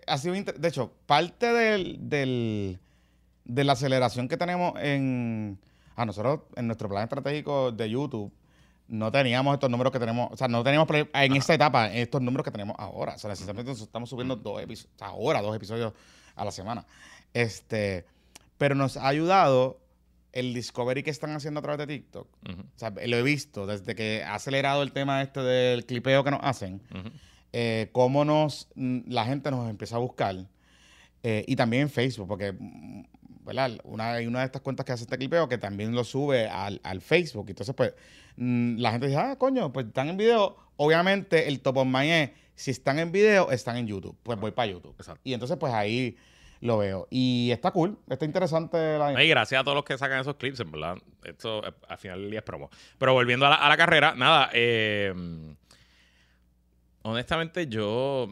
[0.06, 2.80] ha sido de hecho, parte del, del-
[3.44, 5.58] de la aceleración que tenemos en.
[5.96, 8.32] A nosotros, en nuestro plan estratégico de YouTube,
[8.88, 10.30] no teníamos estos números que tenemos.
[10.32, 13.16] O sea, no teníamos en esta etapa estos números que tenemos ahora.
[13.16, 15.92] O sea, necesariamente estamos subiendo dos episodios, ahora dos episodios
[16.36, 16.86] a la semana.
[17.34, 18.06] Este,
[18.58, 19.80] pero nos ha ayudado
[20.34, 22.28] el discovery que están haciendo a través de TikTok.
[22.48, 26.32] O sea, lo he visto desde que ha acelerado el tema este del clipeo que
[26.32, 26.82] nos hacen
[27.54, 30.36] eh, cómo nos, mm, la gente nos empieza a buscar.
[31.24, 33.04] eh, y también en Facebook, porque mm,
[33.46, 33.72] ¿verdad?
[33.84, 36.80] Una, hay una de estas cuentas que hace este clipeo que también lo sube al,
[36.84, 37.46] al Facebook.
[37.50, 37.94] Entonces, pues,
[38.38, 40.56] mm, la gente dice, ah, coño, pues están en video.
[40.78, 44.16] Obviamente, el top of mind es, si están en video, están en YouTube.
[44.24, 44.96] Pues voy para YouTube.
[44.98, 45.22] Exacto.
[45.24, 46.16] Y entonces, pues ahí
[46.62, 47.08] lo veo.
[47.10, 49.24] Y está cool, está interesante la...
[49.24, 50.96] Y gracias a todos los que sacan esos clips, en verdad.
[51.24, 52.70] Esto eh, al final del día es promo.
[52.98, 54.50] Pero volviendo a la, a la carrera, nada.
[54.54, 55.14] eh,
[57.04, 58.28] honestamente, yo.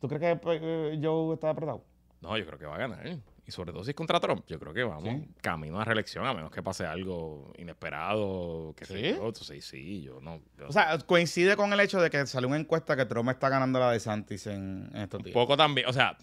[0.00, 1.84] ¿Tú crees que pues, eh, Joe está apretado?
[2.20, 3.18] No, yo creo que va a ganar.
[3.46, 5.28] Y sobre todo si es contra Trump, yo creo que vamos Sí.
[5.40, 8.74] camino a reelección, a menos que pase algo inesperado.
[8.76, 8.94] Que ¿Sí?
[9.00, 9.26] yo.
[9.26, 10.40] Entonces, sí, yo no.
[10.58, 13.48] yo- O sea, coincide con el hecho de que salió una encuesta que Trump está
[13.48, 15.34] ganando la de Santis en, en estos Un días.
[15.34, 16.18] poco también, o sea,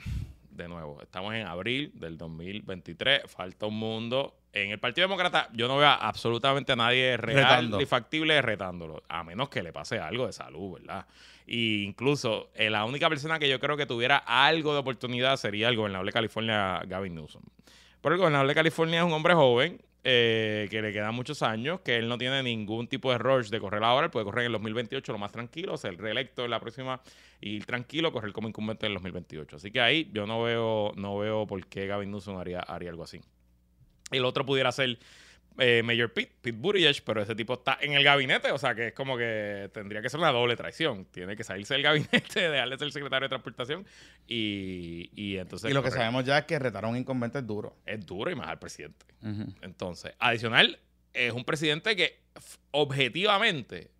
[0.56, 4.36] de nuevo, estamos en abril del 2023, falta un mundo.
[4.53, 7.78] En el Partido Demócrata yo no veo a absolutamente a nadie real Retando.
[7.78, 11.06] ni factible retándolo, a menos que le pase algo de salud, ¿verdad?
[11.45, 15.68] Y incluso eh, la única persona que yo creo que tuviera algo de oportunidad sería
[15.68, 17.43] el gobernador de California, Gavin Newsom.
[18.01, 21.80] Pero el gobernador de California es un hombre joven, eh, que le quedan muchos años,
[21.82, 24.47] que él no tiene ningún tipo de rush de correr ahora, él puede correr en
[24.47, 27.01] el 2028 lo más tranquilo, ser reelecto en la próxima
[27.41, 29.56] y tranquilo, correr como incumbente en el 2028.
[29.56, 33.03] Así que ahí yo no veo, no veo por qué Gavin Newsom haría, haría algo
[33.03, 33.20] así.
[34.12, 34.99] El otro pudiera ser
[35.58, 38.88] eh, Mayor Pete, Pete Buttigieg, pero ese tipo está en el gabinete, o sea que
[38.88, 41.06] es como que tendría que ser una doble traición.
[41.06, 43.86] Tiene que salirse del gabinete, dejarle ser secretario de transportación
[44.28, 45.72] y, y entonces...
[45.72, 47.78] y lo que sabemos ya es que retar a un inconveniente es duro.
[47.86, 49.06] Es duro y más al presidente.
[49.62, 50.80] Entonces, adicional,
[51.14, 52.20] es un presidente que
[52.72, 53.91] objetivamente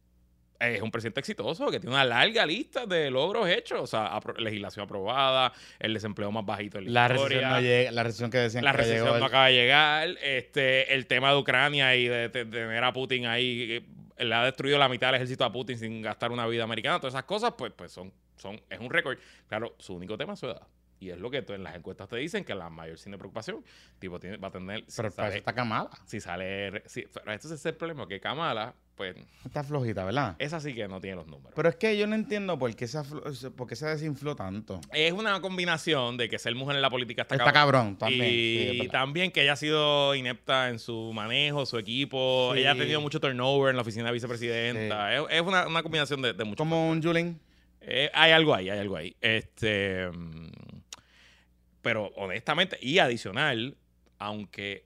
[0.60, 4.38] es un presidente exitoso, que tiene una larga lista de logros hechos, o sea, apro-
[4.38, 7.38] legislación aprobada, el desempleo más bajito en la, La historia.
[7.39, 9.53] recesión, no llega, la recesión que decían La que recesión llegó no el- acaba de
[9.53, 10.08] llegar.
[10.22, 13.84] Este, el tema de Ucrania y de, de- de tener a Putin ahí,
[14.18, 16.99] eh, le ha destruido la mitad del ejército a Putin sin gastar una vida americana.
[16.99, 19.18] Todas esas cosas, pues, pues son, son, es un récord.
[19.47, 20.62] Claro, su único tema es su edad.
[20.97, 23.18] Y es lo que tú- en las encuestas te dicen que la mayor sin de
[23.18, 23.64] preocupación,
[23.99, 24.86] tipo, tiene, va a tener.
[24.88, 25.89] si Pero para sale- está Kamala.
[26.06, 26.82] si sale.
[26.86, 29.16] Si, pero este es el problema, que Kamala, pues,
[29.46, 30.36] Está flojita, ¿verdad?
[30.39, 31.54] esa sí que no tiene los números.
[31.56, 33.02] Pero es que yo no entiendo por qué se,
[33.52, 34.82] por qué se desinfló tanto.
[34.93, 38.24] es una combinación de que ser mujer en la política está, Está cabrón también.
[38.26, 42.52] Y sí, también que ella ha sido inepta en su manejo, su equipo.
[42.54, 42.60] Sí.
[42.60, 45.14] Ella ha tenido mucho turnover en la oficina de vicepresidenta.
[45.14, 46.58] Es, es una, una combinación de, de muchos.
[46.58, 47.39] Como un Julin.
[47.82, 49.16] Eh, hay algo ahí, hay algo ahí.
[49.22, 50.50] Este, mm,
[51.82, 53.78] pero honestamente, y adicional,
[54.18, 54.86] aunque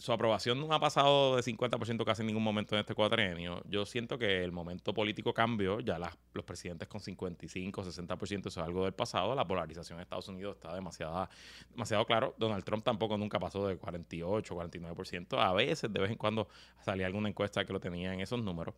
[0.00, 3.84] su aprobación no ha pasado de 50% casi en ningún momento en este cuatrienio, yo
[3.84, 5.80] siento que el momento político cambió.
[5.80, 9.34] Ya los presidentes con 55, 60% eso es algo del pasado.
[9.34, 11.28] La polarización en Estados Unidos está demasiada,
[11.70, 12.34] demasiado claro.
[12.38, 15.38] Donald Trump tampoco nunca pasó de 48, 49%.
[15.38, 16.48] A veces, de vez en cuando,
[16.80, 18.74] salía alguna encuesta que lo tenía en esos números.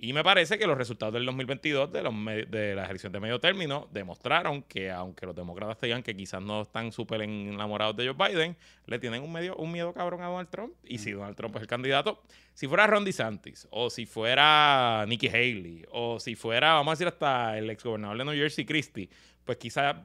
[0.00, 2.14] Y me parece que los resultados del 2022 de, los
[2.48, 6.62] de la elección de medio término demostraron que aunque los demócratas digan que quizás no
[6.62, 10.48] están súper enamorados de Joe Biden, le tienen un, medio, un miedo cabrón a Donald
[10.50, 10.72] Trump.
[10.84, 12.22] Y si Donald Trump es el candidato,
[12.54, 17.08] si fuera Ron DeSantis, o si fuera Nikki Haley, o si fuera, vamos a decir,
[17.08, 19.10] hasta el exgobernador de New Jersey, Christie,
[19.44, 19.96] pues quizás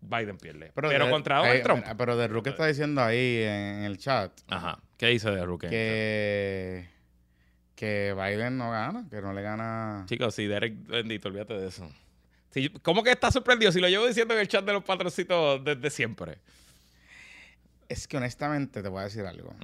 [0.00, 0.70] Biden pierde.
[0.74, 1.84] Pero, de- contra Donald eh, Trump.
[1.96, 4.78] Pero de Rook está diciendo ahí en el chat Ajá.
[4.98, 5.62] ¿Qué dice de Rook?
[5.62, 6.88] que,
[7.74, 10.04] que Biden no gana, que no le gana.
[10.08, 11.90] Chicos, sí, Derek, bendito, olvídate de eso.
[12.50, 13.72] Sí, ¿Cómo que está sorprendido?
[13.72, 16.38] Si lo llevo diciendo en el chat de los patroncitos desde siempre.
[17.88, 19.54] Es que honestamente te voy a decir algo.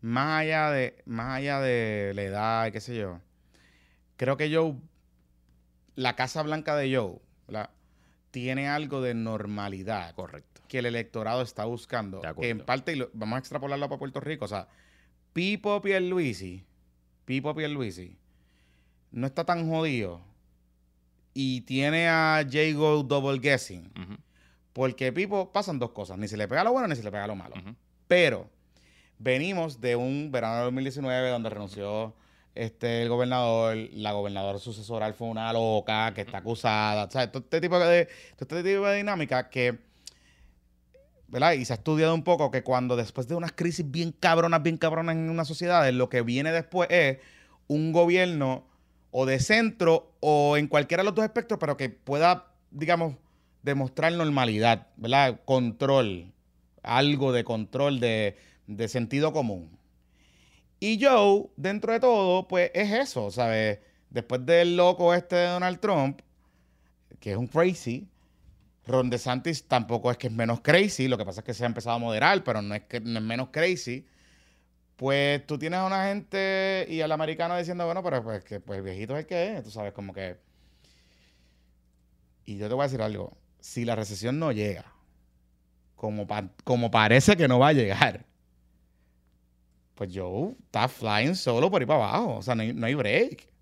[0.00, 3.20] Más allá de, más allá de la edad y qué sé yo,
[4.16, 4.74] creo que Joe,
[5.96, 7.70] la Casa Blanca de Joe, ¿verdad?
[8.30, 10.60] tiene algo de normalidad Correcto.
[10.68, 12.20] que el electorado está buscando.
[12.38, 14.66] Que en parte, y lo- vamos a extrapolarlo para Puerto Rico, o sea,
[15.34, 16.64] Pipo Pierluisi,
[17.24, 18.16] Pipo Pierluisi,
[19.10, 20.20] no está tan jodido
[21.34, 23.90] y tiene a Jago double guessing.
[24.72, 27.26] Porque Pipo pasan dos cosas, ni se le pega lo bueno ni se le pega
[27.26, 27.56] lo malo.
[28.06, 28.48] Pero
[29.18, 32.14] venimos de un verano de 2019 donde renunció
[32.54, 37.06] este, el gobernador, la gobernadora sucesoral fue una loca que está acusada.
[37.06, 38.06] O sea, todo este tipo de,
[38.36, 39.80] todo este tipo de dinámica que
[41.28, 41.52] ¿verdad?
[41.52, 44.76] Y se ha estudiado un poco que cuando después de unas crisis bien cabronas, bien
[44.76, 47.18] cabronas en una sociedad, lo que viene después es
[47.66, 48.64] un gobierno
[49.10, 53.16] o de centro o en cualquiera de los dos espectros, pero que pueda, digamos,
[53.62, 55.40] demostrar normalidad, ¿verdad?
[55.44, 56.32] Control,
[56.82, 59.78] algo de control, de, de sentido común.
[60.80, 63.78] Y Joe, dentro de todo, pues es eso, ¿sabes?
[64.10, 66.20] Después del loco este de Donald Trump,
[67.20, 68.06] que es un crazy,
[68.86, 71.66] Ron DeSantis tampoco es que es menos crazy, lo que pasa es que se ha
[71.66, 74.06] empezado a moderar, pero no es que no es menos crazy.
[74.96, 78.82] Pues tú tienes a una gente y al americano diciendo, bueno, pero pues que pues
[78.84, 80.38] viejito es el que es, tú sabes, como que...
[82.44, 84.84] Y yo te voy a decir algo, si la recesión no llega,
[85.96, 86.26] como,
[86.62, 88.26] como parece que no va a llegar,
[89.94, 92.94] pues Joe está flying solo por ahí para abajo, o sea, no hay, no hay
[92.94, 93.53] break.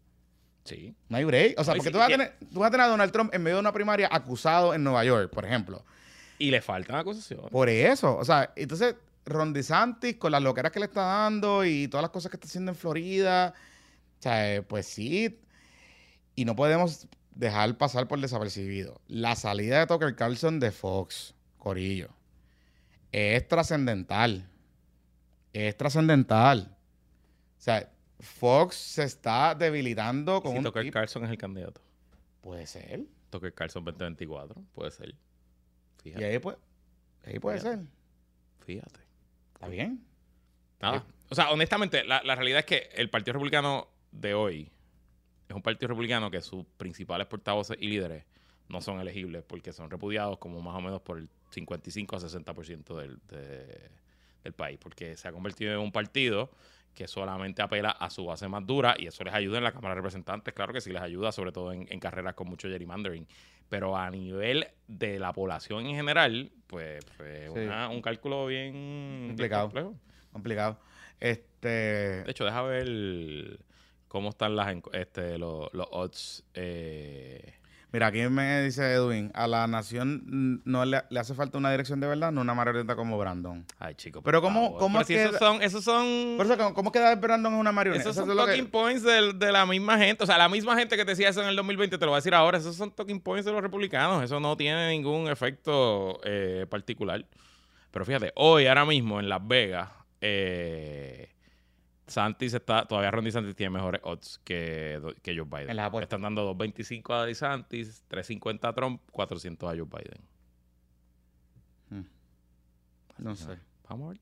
[0.65, 0.95] Sí.
[1.09, 1.59] No hay break.
[1.59, 3.35] O sea, No, porque tú vas, a tener, tú vas a tener a Donald Trump
[3.35, 5.85] en medio de una primaria acusado en Nueva York, por ejemplo.
[6.39, 7.51] Y le faltan acusaciones.
[7.51, 8.17] Por eso.
[8.17, 12.11] O sea, entonces Ron DeSantis con las loqueras que le está dando y todas las
[12.11, 13.55] cosas que está haciendo en Florida.
[14.19, 15.41] O sea, pues sí.
[16.35, 19.01] Y no podemos dejar pasar por desapercibido.
[19.07, 22.11] La salida de Tucker Carlson de Fox, Corillo,
[23.11, 24.49] es trascendental.
[25.53, 26.77] Es trascendental.
[27.59, 27.91] O sea,
[28.23, 31.81] Fox se está debilitando con si un Tucker Carlson es el candidato.
[32.41, 33.05] Puede ser.
[33.31, 34.63] Tucker Carlson 2024.
[34.75, 35.11] Puede ser.
[35.11, 35.15] Y
[36.03, 36.25] Fíjate.
[36.27, 36.57] ahí, pues,
[37.25, 37.77] ahí puede Fíjate.
[37.79, 37.87] ser.
[38.67, 39.01] Fíjate.
[39.55, 40.05] Está bien.
[40.81, 41.05] Nada.
[41.31, 44.71] O sea, honestamente, la, la realidad es que el Partido Republicano de hoy
[45.49, 48.25] es un partido republicano que sus principales portavoces y líderes
[48.69, 52.97] no son elegibles porque son repudiados como más o menos por el 55 a 60%
[52.97, 53.91] del, de-
[54.45, 56.51] del país, porque se ha convertido en un partido
[56.95, 59.95] que solamente apela a su base más dura y eso les ayuda en la Cámara
[59.95, 63.27] de Representantes, claro que sí les ayuda, sobre todo en, en carreras con mucho gerrymandering,
[63.69, 67.59] pero a nivel de la población en general, pues, pues Sí.
[67.61, 69.63] una- un cálculo bien bien Complicado.
[69.65, 69.95] complejo.
[70.33, 70.79] Complicado.
[71.21, 71.69] Este.
[72.25, 73.59] De hecho, deja ver
[74.09, 76.45] cómo están las este, los, los odds.
[76.55, 77.55] eh,
[77.93, 82.01] Mira, aquí me dice Edwin, a la nación no le, le hace falta una dirección
[82.01, 83.67] de verdad, no una marioneta como Brandon.
[83.79, 84.23] Ay, chicos.
[84.25, 87.15] Pero ¿cómo- cómo Pero es si que- esos son, esos son, Por eso, ¿cómo, queda
[87.17, 88.01] Brandon en una marioneta?
[88.03, 90.25] esos Eso son es lo que- talking points del- de, la misma gente.
[90.25, 92.17] O sea, la misma gente que te decía eso en el 2020 te lo va
[92.17, 92.57] a decir ahora.
[92.57, 94.25] Esos son talking points de los republicanos.
[94.25, 97.27] Eso no tiene ningún efecto eh, particular.
[97.91, 99.91] Pero fíjate, hoy, ahora mismo, en Las Vegas,
[100.23, 101.29] eh,
[102.07, 105.71] Santis está, todavía Ron DeSantis tiene mejores odds que, que Joe Biden.
[105.71, 106.09] En las apuestas.
[106.09, 110.33] Están dando 2.25 a DeSantis, 3.50 a Trump, 400 a Joe Biden.
[113.19, 113.57] No sé.
[113.89, 114.21] Vamos a ver.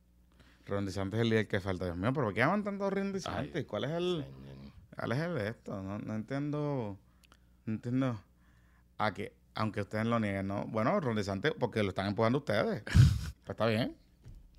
[0.67, 1.87] Ron DeSantis es el líder que falta.
[1.87, 3.55] Dios mío, ¿pero por qué aman tanto Ron DeSantis?
[3.55, 4.73] Ay, ¿Cuál es el, señor.
[4.95, 5.83] cuál es el de esto?
[5.83, 6.99] No, no entiendo.
[7.65, 8.21] No entiendo.
[8.99, 10.67] A que, aunque ustedes lo nieguen, ¿no?
[10.67, 12.83] Bueno, Ron DeSantis, porque lo están empujando ustedes.
[12.85, 13.97] pues está bien.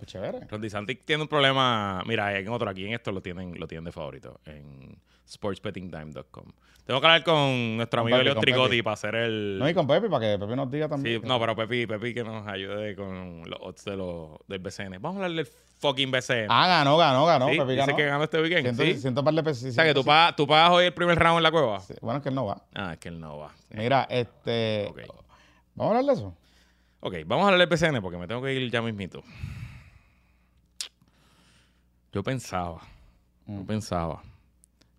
[0.01, 0.95] Pues chévere.
[1.05, 2.01] Tiene un problema.
[2.07, 4.39] Mira, en otro aquí en esto lo tienen, lo tienen de favorito.
[4.45, 4.97] En
[5.27, 6.45] sportsbettingtime.com.
[6.85, 8.83] Tengo que hablar con nuestro amigo Elio Pepe.
[8.83, 9.59] para hacer el.
[9.59, 11.21] No, y con Pepe, para que Pepe nos diga Sí, también.
[11.23, 14.93] no, pero Pepi, Pepi que nos ayude con los odds de los, del BCN.
[14.99, 15.45] Vamos a hablar del
[15.79, 16.47] fucking BCN.
[16.49, 17.47] Ah, ganó, ganó, ganó.
[17.49, 17.95] Sí, Pepe dice ganó.
[17.95, 18.63] que ganó este weekend.
[18.63, 18.95] Siento, sí.
[18.99, 19.69] siento par de pesos.
[19.69, 21.79] O sea, que tú pagas, tú pagas hoy el primer round en la cueva.
[21.81, 22.63] Sí, Bueno, es que él no va.
[22.73, 23.51] Ah, es que él no va.
[23.69, 24.87] Mira, este.
[24.89, 25.01] Ok.
[25.75, 26.35] Vamos a hablar de eso.
[27.03, 29.23] Ok, vamos a hablar del BCN porque me tengo que ir ya mismito.
[32.13, 32.81] Yo pensaba,
[33.47, 33.65] yo Mm.
[33.65, 34.21] pensaba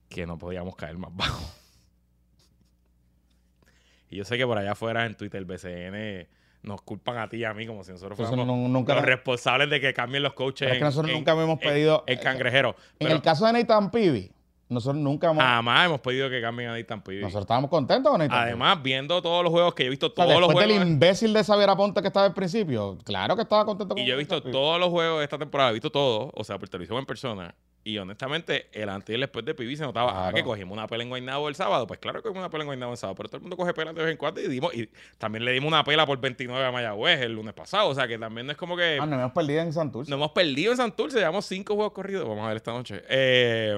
[0.09, 1.43] que no podíamos caer más bajo.
[4.11, 6.29] Y yo sé que por allá afuera en Twitter el BCN
[6.63, 9.71] nos culpan a ti y a mí como si nosotros fuéramos no- nunca- los responsables
[9.71, 10.67] de que cambien los coaches.
[10.69, 11.35] Pero es que en- nosotros en- nunca
[11.65, 12.77] en- pedido- En, cangrejero.
[12.99, 14.31] En Pero el caso de Nathan Pibi,
[14.73, 15.43] nosotros nunca hemos.
[15.43, 17.21] jamás hemos pedido que cambien a Nathan Peavy.
[17.23, 18.43] Nosotros estábamos contentos con Nathan Pibi.
[18.49, 20.73] Además, viendo todos los juegos que yo he visto, O sea, todos los juegos.
[20.75, 24.07] del imbécil de Xavier Aponte que estaba al principio, claro que estaba contento con Y
[24.07, 24.53] yo he visto Nathan Pibi.
[24.53, 27.55] todos los juegos de esta temporada, he visto todos, o sea, por televisión en persona.
[27.85, 30.87] Y honestamente, el antes y el después de Pibi se notaba ah, que cogimos una
[30.87, 31.85] pela en Guaynabo el sábado.
[31.89, 33.75] Pues claro que cogimos una pela en Guaynabo el sábado, pero todo el mundo coge
[33.75, 36.65] pela de vez en cuando y dimos, y también le dimos una pela por 29
[36.65, 37.89] a Mayagüez el lunes pasado.
[37.89, 40.09] O sea que también no es como que Ah, nos hemos perdido en Santurce.
[40.13, 42.29] nos hemos perdido en Santurce, llevamos cinco juegos corridos.
[42.29, 43.03] Vamos a ver esta noche.
[43.09, 43.77] Eh,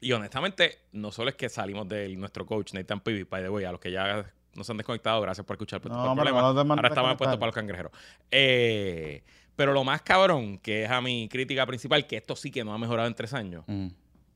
[0.00, 3.64] y honestamente, no solo es que salimos de nuestro coach, Nathan Pibi, by the way,
[3.64, 4.24] a los que ya
[4.54, 5.80] nos han desconectado, gracias por escuchar.
[5.80, 6.38] Puesto No, por hombre, no
[6.74, 7.92] Ahora estamos puestos para los cangrejeros.
[8.30, 9.22] Eh,
[9.54, 12.72] pero lo más cabrón, que es a mi crítica principal, que esto sí que no
[12.74, 13.88] ha mejorado en tres años, Mm.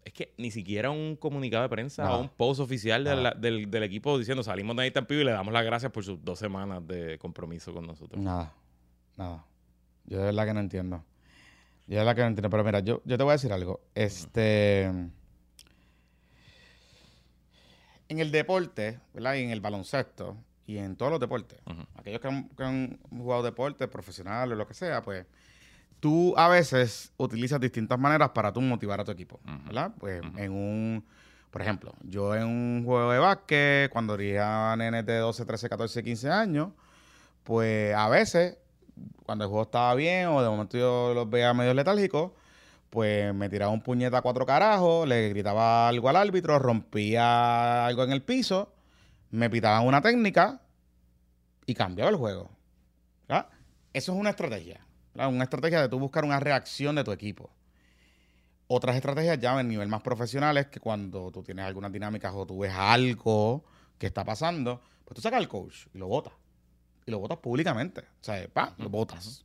[0.04, 2.16] es que ni siquiera un comunicado de prensa Nada.
[2.16, 5.24] o un post oficial de la- del, del equipo diciendo salimos de Nathan Pibi y
[5.24, 8.22] le damos las gracias por sus dos semanas de compromiso con nosotros.
[8.22, 8.52] Nada,
[9.16, 9.44] nada.
[10.06, 11.04] Yo de verdad que no entiendo.
[11.86, 12.50] Yo de verdad que no entiendo.
[12.50, 13.80] Pero mira, yo, yo te voy a decir algo.
[13.94, 14.90] Este.
[18.10, 19.34] En el deporte, ¿verdad?
[19.34, 20.36] Y en el baloncesto,
[20.66, 21.60] y en todos los deportes,
[21.96, 25.26] aquellos que han, que han jugado deporte, profesional o lo que sea, pues
[26.00, 29.38] tú a veces utilizas distintas maneras para tú motivar a tu equipo.
[29.64, 29.92] ¿verdad?
[30.00, 31.04] Pues en un,
[31.52, 36.02] por ejemplo, yo en un juego de básquet, cuando dirigía nenes de 12, 13, 14,
[36.02, 36.70] 15 años,
[37.44, 38.58] pues a veces,
[39.24, 42.32] cuando el juego estaba bien o de momento yo los veía medio letárgicos,
[42.90, 48.02] pues me tiraba un puñeta a cuatro carajos, le gritaba algo al árbitro, rompía algo
[48.02, 48.74] en el piso,
[49.30, 50.60] me pitaban una técnica
[51.66, 52.50] y cambiaba el juego.
[53.28, 53.48] ¿verdad?
[53.92, 54.84] Eso es una estrategia.
[55.14, 55.32] ¿verdad?
[55.32, 57.50] Una estrategia de tú buscar una reacción de tu equipo.
[58.66, 62.46] Otras estrategias ya en nivel más profesional es que cuando tú tienes algunas dinámicas o
[62.46, 63.64] tú ves algo
[63.98, 66.32] que está pasando, pues tú sacas al coach y lo votas.
[67.06, 68.00] Y lo votas públicamente.
[68.00, 69.44] O sea, pa, lo votas.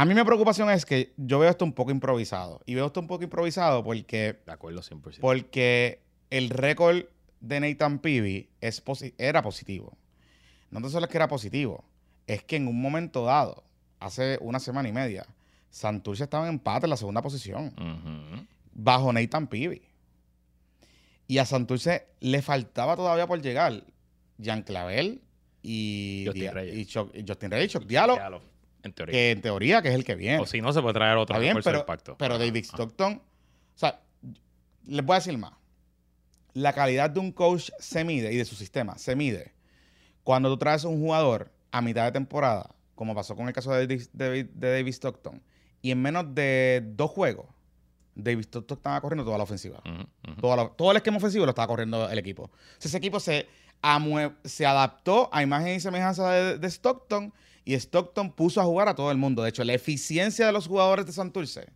[0.00, 2.60] A mí mi preocupación es que yo veo esto un poco improvisado.
[2.66, 5.18] Y veo esto un poco improvisado porque, De acuerdo 100%.
[5.20, 7.02] porque el récord
[7.40, 9.98] de Nathan Peavy es posi- era positivo.
[10.70, 11.84] No tan solo es que era positivo,
[12.28, 13.64] es que en un momento dado,
[13.98, 15.26] hace una semana y media,
[15.70, 17.74] Santurce estaba en empate en la segunda posición,
[18.72, 19.82] bajo Nathan Peavy.
[21.26, 23.82] Y a Santurce le faltaba todavía por llegar
[24.38, 25.22] Jean Clavel
[25.60, 26.76] y, Justin Reyes.
[26.76, 28.42] y Justin Reyes, Chuck Diallo, Diallo,
[28.82, 29.12] En teoría.
[29.12, 30.38] que en teoría que es el que viene.
[30.38, 32.16] o si no, se puede traer otro bien, pero, del pacto.
[32.18, 32.64] pero David.
[32.64, 34.00] Stockton, o sea,
[34.86, 35.52] les voy a decir más.
[36.54, 39.52] La calidad de un coach se mide y de su sistema se mide
[40.24, 43.72] cuando tú traes a un jugador a mitad de temporada, como pasó con el caso
[43.72, 45.42] de David, de David Stockton,
[45.82, 47.46] y en menos de dos juegos,
[48.14, 49.80] David Stockton estaba corriendo toda la ofensiva.
[50.40, 52.44] Toda la- todo el esquema ofensivo lo estaba corriendo el equipo.
[52.44, 53.46] O sea, ese equipo se,
[54.44, 57.32] se adaptó a imagen y semejanza de, de Stockton
[57.68, 59.42] y Stockton puso a jugar a todo el mundo.
[59.42, 61.68] De hecho, la eficiencia de los jugadores de Santurce,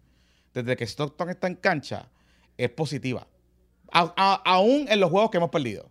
[0.54, 2.08] desde que Stockton está en cancha,
[2.56, 3.26] es positiva.
[3.92, 5.90] A- a- aún en los juegos que hemos perdido.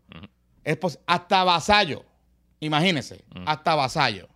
[0.64, 2.04] Es pos- hasta Vasallo.
[2.60, 4.28] Imagínense, hasta Vasallo.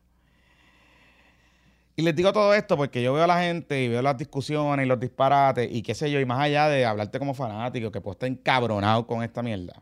[1.95, 4.85] Y les digo todo esto porque yo veo a la gente y veo las discusiones
[4.85, 8.01] y los disparates y qué sé yo, y más allá de hablarte como fanático, que
[8.01, 9.81] puedo estar encabronado con esta mierda,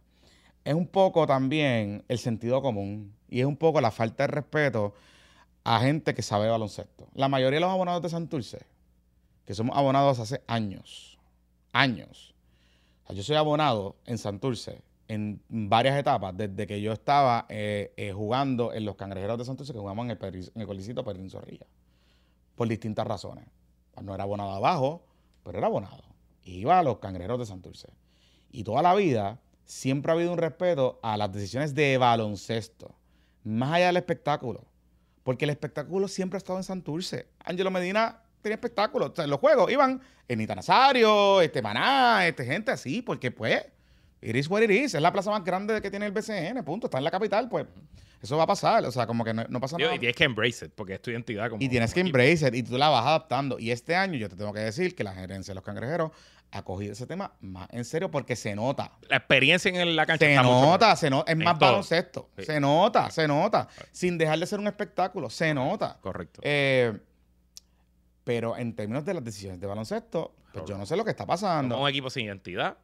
[0.64, 4.94] es un poco también el sentido común y es un poco la falta de respeto
[5.64, 7.08] a gente que sabe baloncesto.
[7.14, 8.66] La mayoría de los abonados de Santurce,
[9.46, 11.18] que somos abonados hace años,
[11.72, 12.34] años.
[13.10, 18.74] Yo soy abonado en Santurce en varias etapas, desde que yo estaba eh, eh, jugando
[18.74, 21.68] en los cangrejeros de Santurce, que jugamos en el, en el Colisito Pedrín Zorrilla,
[22.56, 23.46] por distintas razones.
[24.02, 25.06] No era abonado abajo,
[25.44, 26.04] pero era abonado.
[26.46, 27.90] Iba a los cangrejeros de Santurce.
[28.52, 32.96] Y toda la vida siempre ha habido un respeto a las decisiones de baloncesto,
[33.44, 34.66] más allá del espectáculo.
[35.24, 37.28] Porque el espectáculo siempre ha estado en Santurce.
[37.44, 39.08] Ángelo Medina tenía espectáculo.
[39.08, 43.66] O sea, los juegos iban Enita Nazario, este Maná, este gente así, porque pues,
[44.22, 44.94] it is what it is.
[44.94, 46.88] Es la plaza más grande que tiene el BCN, punto.
[46.88, 47.66] Está en la capital, pues.
[48.22, 48.86] Eso va a pasar.
[48.86, 49.96] O sea, como que no, no pasa nada.
[49.96, 51.50] Y tienes que embrace it, porque es tu identidad.
[51.50, 52.18] Como, Y tienes que equipo.
[52.18, 53.60] embrace it y tú la vas adaptando.
[53.60, 56.12] Y este año yo te tengo que decir que la gerencia de los cangrejeros
[56.56, 58.92] ha cogido ese tema más en serio porque se nota.
[59.10, 61.32] La experiencia en la cancha Se nota, se nota.
[61.32, 61.70] Es En más todo.
[61.72, 62.30] baloncesto.
[62.38, 62.44] Sí.
[62.46, 63.68] Se nota, se nota.
[63.92, 65.98] Sin dejar de ser un espectáculo, se nota.
[66.02, 66.42] Correcto.
[66.44, 66.98] Eh,
[68.24, 71.26] pero en términos de las decisiones de baloncesto, pues yo no sé lo que está
[71.26, 71.76] pasando.
[71.76, 72.78] Somos un equipo sin identidad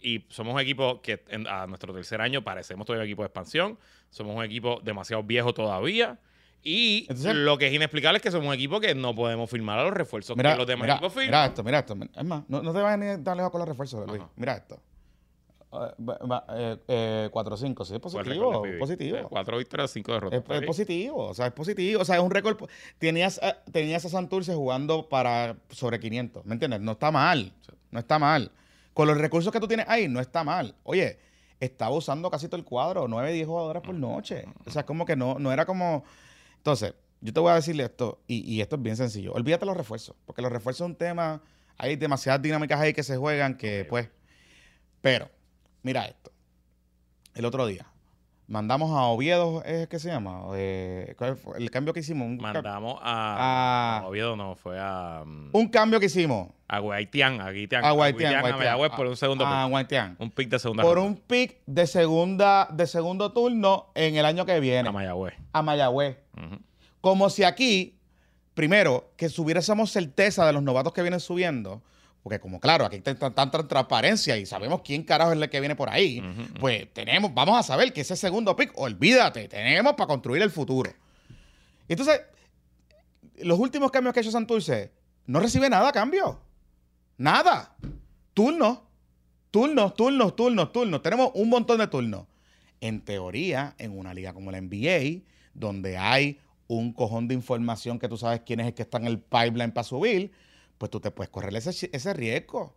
[0.00, 3.26] y somos un equipo que en- a nuestro tercer año parecemos todavía un equipo de
[3.26, 3.78] expansión.
[4.08, 6.18] Somos un equipo demasiado viejo todavía.
[6.62, 9.78] Y Entonces- lo que es inexplicable es que somos un equipo que no podemos firmar
[9.78, 11.28] a los refuerzos Mira, que los demás mira, equipos firman.
[11.28, 11.96] mira esto, mira esto.
[12.20, 14.20] Es más, no, no te vayas ni tan lejos con los refuerzos, Luis.
[14.20, 14.30] Ajá.
[14.36, 14.78] Mira esto.
[15.72, 18.62] Eh, va- va- eh, eh, 4-5, sí, es positivo.
[18.78, 19.16] positivo.
[19.18, 20.42] Eh, Cuatro victorias, cinco derrotas.
[20.50, 22.02] Es, positivo, o sea, es positivo.
[22.02, 22.58] O sea, es un récord.
[22.98, 26.80] Tenías, a- tenías a Santurce jugando para sobre 500, ¿me entiendes?
[26.80, 27.52] No está mal,
[27.92, 28.50] no está mal.
[28.92, 30.74] Con los recursos que tú tienes ahí, no está mal.
[30.82, 31.18] Oye,
[31.60, 34.44] estaba usando casi todo el cuadro, 9, 10 jugadoras por noche.
[34.66, 36.04] O sea, es como que no, no era como...
[36.60, 36.92] Entonces,
[37.22, 39.32] yo te voy a decirle esto, y, y esto es bien sencillo.
[39.32, 41.42] Olvídate los refuerzos, porque los refuerzos es un tema...
[41.78, 44.10] Hay demasiadas dinámicas ahí que se juegan que, pues...
[45.00, 45.30] Pero,
[45.82, 46.30] mira esto.
[47.34, 47.89] El otro día,
[48.50, 50.42] mandamos a Oviedo, ¿es que se llama?
[50.54, 51.56] Eh, ¿cuál fue?
[51.56, 52.26] el cambio que hicimos.
[52.26, 53.96] Un, Mandamos a.
[53.96, 55.22] a- a Oviedo no, fue a.
[55.24, 56.48] mm, un cambio que hicimos.
[56.68, 57.84] A Guaitián, a Guaitián.
[57.84, 58.58] A Guaitián, a Guaitián.
[58.58, 59.70] Mayagüez por un segundo A pick.
[59.70, 60.16] Guaitián.
[60.18, 61.08] Un pick de segunda Por ronda.
[61.10, 64.88] un pick de segunda, de segundo turno en el año que viene.
[64.88, 65.34] A Mayagüez.
[65.52, 66.18] a Mayagüez.
[67.00, 67.98] Como si aquí,
[68.54, 71.82] primero, que subiésemos certeza de los novatos que vienen subiendo.
[72.22, 75.74] Porque como claro, aquí hay tanta, transparencia y sabemos quién carajo es el que viene
[75.74, 76.22] por ahí.
[76.60, 80.92] Pues tenemos, vamos a saber que ese segundo pick, olvídate, tenemos para construir el futuro.
[81.88, 82.20] Entonces,
[83.38, 84.92] los últimos cambios que ha hecho Santurce,
[85.26, 86.40] no recibe nada a cambio.
[87.16, 87.74] Nada.
[88.34, 88.80] Turnos.
[89.50, 91.02] Turnos, turnos, turnos, turnos.
[91.02, 92.26] Tenemos un montón de turnos.
[92.80, 95.22] En teoría, en una liga como la NBA,
[95.54, 99.06] donde hay un cojón de información que tú sabes quién es el que está en
[99.06, 100.30] el pipeline para subir,
[100.80, 102.74] pues tú te puedes correr ese, ese riesgo.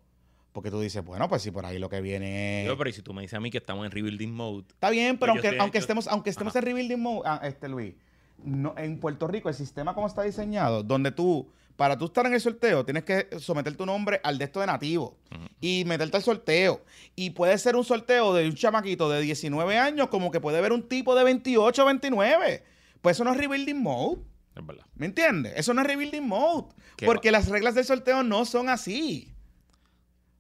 [0.52, 2.68] Porque tú dices, bueno, pues si por ahí lo que viene es...
[2.68, 4.90] Yo, pero y si tú me dices a mí que estamos en rebuilding mode, Está
[4.90, 6.60] bien, pero Pues aunque, estoy- aunque yo- estemos, aunque estemos Ajá.
[6.60, 7.96] en rebuilding mode, ah, este Luis,
[8.44, 11.48] no, en Puerto Rico el sistema como está diseñado, donde tú,
[11.78, 14.68] para tú estar en el sorteo, tienes que someter tu nombre al de esto de
[14.68, 15.16] nativo
[15.62, 16.84] y meterte al sorteo.
[17.16, 20.74] Y puede ser un sorteo de un chamaquito de 19 años, como que puede haber
[20.74, 22.64] un tipo de 28 o 29.
[23.02, 24.20] Pues eso no es rebuilding mode.
[24.56, 24.86] Es verdad.
[24.96, 25.54] ¿Me entiendes?
[25.56, 26.74] Eso no es rebuilding mode.
[26.96, 29.34] ¿Qué Porque las reglas del sorteo no son así.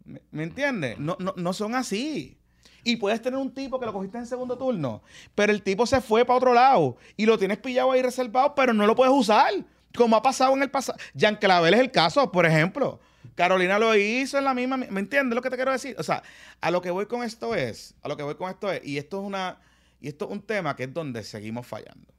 [0.05, 0.99] ¿Me, me entiendes?
[0.99, 2.37] No, no, no son así.
[2.83, 5.01] Y puedes tener un tipo que lo cogiste en segundo turno,
[5.35, 8.73] pero el tipo se fue para otro lado y lo tienes pillado ahí reservado, pero
[8.73, 9.53] no lo puedes usar.
[9.95, 10.97] Como ha pasado en el pasado.
[11.17, 12.99] Jan Clavel es el caso, por ejemplo.
[13.35, 14.77] Carolina lo hizo en la misma.
[14.77, 15.95] ¿Me entiendes lo que te quiero decir?
[15.99, 16.23] O sea,
[16.61, 18.97] a lo que voy con esto es, a lo que voy con esto es, y
[18.97, 19.59] esto es una,
[20.01, 22.11] y esto es un tema que es donde seguimos fallando.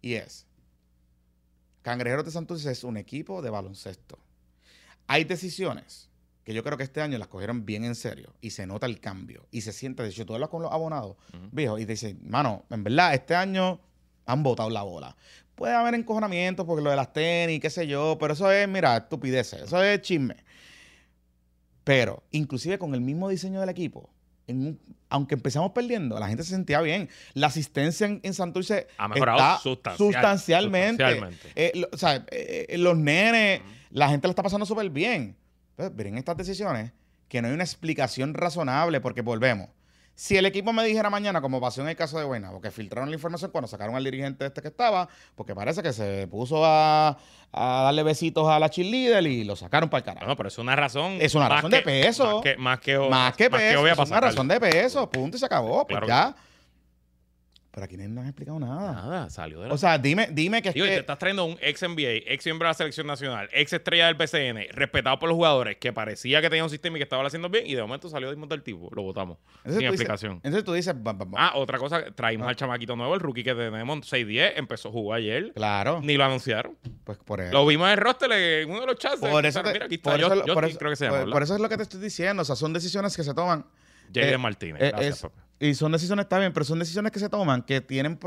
[0.00, 0.46] Y es,
[1.84, 4.18] Cangrejeros de Santurce es un equipo de baloncesto.
[5.06, 6.08] Hay decisiones
[6.42, 9.00] que yo creo que este año las cogieron bien en serio y se nota el
[9.00, 11.48] cambio y se siente, de hecho, tú hablas con los abonados, Ujú.
[11.52, 13.80] viejo, y te dicen, mano, en verdad, este año
[14.24, 15.14] han botado la bola.
[15.54, 18.96] Puede haber encojonamientos porque lo de las tenis, qué sé yo, pero eso es, mira,
[18.96, 20.36] estupideces, eso es chisme.
[21.84, 24.08] Pero, inclusive con el mismo diseño del equipo,
[24.46, 24.78] en
[25.08, 27.08] aunque empezamos perdiendo, la gente se sentía bien.
[27.34, 31.04] La asistencia en, en Santurce Ha mejorado está sustancial- sustancialmente.
[31.04, 31.52] sustancialmente.
[31.54, 35.36] Eh, lo- o sea, eh, eh, los nenes, la gente la está pasando súper bien.
[35.70, 36.92] Entonces, miren estas decisiones
[37.28, 39.68] que no hay una explicación razonable porque volvemos.
[40.16, 43.08] Si el equipo me dijera mañana, como pasó en el caso de Buena, porque filtraron
[43.10, 47.18] la información cuando sacaron al dirigente este que estaba, porque parece que se puso a,
[47.50, 50.26] a darle besitos a la cheerleader y lo sacaron para el carajo.
[50.26, 51.18] No, pero es una razón.
[51.20, 52.34] Es una razón de que- peso.
[52.36, 55.40] Más que, más que, más que peso, obvia es una razón de peso, punto y
[55.40, 56.36] se acabó, pues Claro que ya.
[57.74, 58.92] Pero aquí no han explicado nada.
[58.92, 61.18] Nada, salió de la O sea, dime, dime que es Digo, y que- te estás
[61.18, 65.18] trayendo un ex NBA, ex miembro de la selección nacional, ex estrella del PCN, respetado
[65.18, 67.74] por los jugadores, que parecía que tenía un sistema y que estaba haciendo bien, y
[67.74, 68.90] de momento salió mismo del tipo.
[68.94, 69.38] Lo votamos.
[69.56, 70.32] Entonces sin dices- explicación.
[70.44, 70.94] entonces tú dices,
[71.36, 75.18] Ah, otra cosa, traímos al chamaquito nuevo, el rookie que tenemos, 6-10, empezó a jugar
[75.18, 75.52] ayer.
[75.52, 76.76] claro, Ni lo anunciaron.
[77.02, 77.52] pues por eso.
[77.52, 79.18] Lo vimos en el roster en uno de los chats.
[79.18, 82.42] Por eso, Yo- eso- por eso- es lo que te estoy diciendo.
[82.42, 83.66] O sea, son decisiones que se toman.
[84.14, 84.80] Jaden eh, Martínez.
[84.82, 85.42] eh, Gracias, es- papá.
[85.68, 88.18] Y son decisiones, está bien, pero son decisiones que se toman que tienen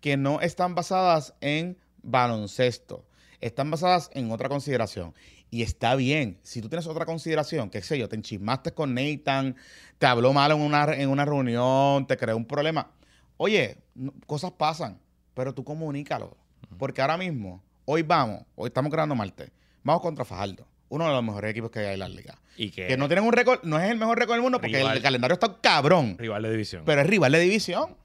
[0.00, 3.04] que no están basadas en baloncesto.
[3.40, 5.14] Están basadas en otra consideración.
[5.50, 6.38] Y está bien.
[6.42, 9.54] Si tú tienes otra consideración, qué sé yo, te enchismaste con Nathan,
[9.98, 12.90] te habló mal en una, en una reunión, te creó un problema.
[13.36, 14.98] Oye, no- cosas pasan,
[15.34, 16.36] pero tú comunícalo.
[16.78, 19.50] Porque ahora mismo, hoy vamos, hoy estamos grabando martes,
[19.84, 22.38] vamos contra Fajardo, uno de los mejores equipos que hay en la liga.
[22.56, 24.76] Y que, Que no tienen un récord, no es el mejor récord del mundo porque
[24.76, 24.96] Rival.
[24.96, 26.82] el calendario está cabrón, rival de división.
[26.86, 27.96] pero es rival de división.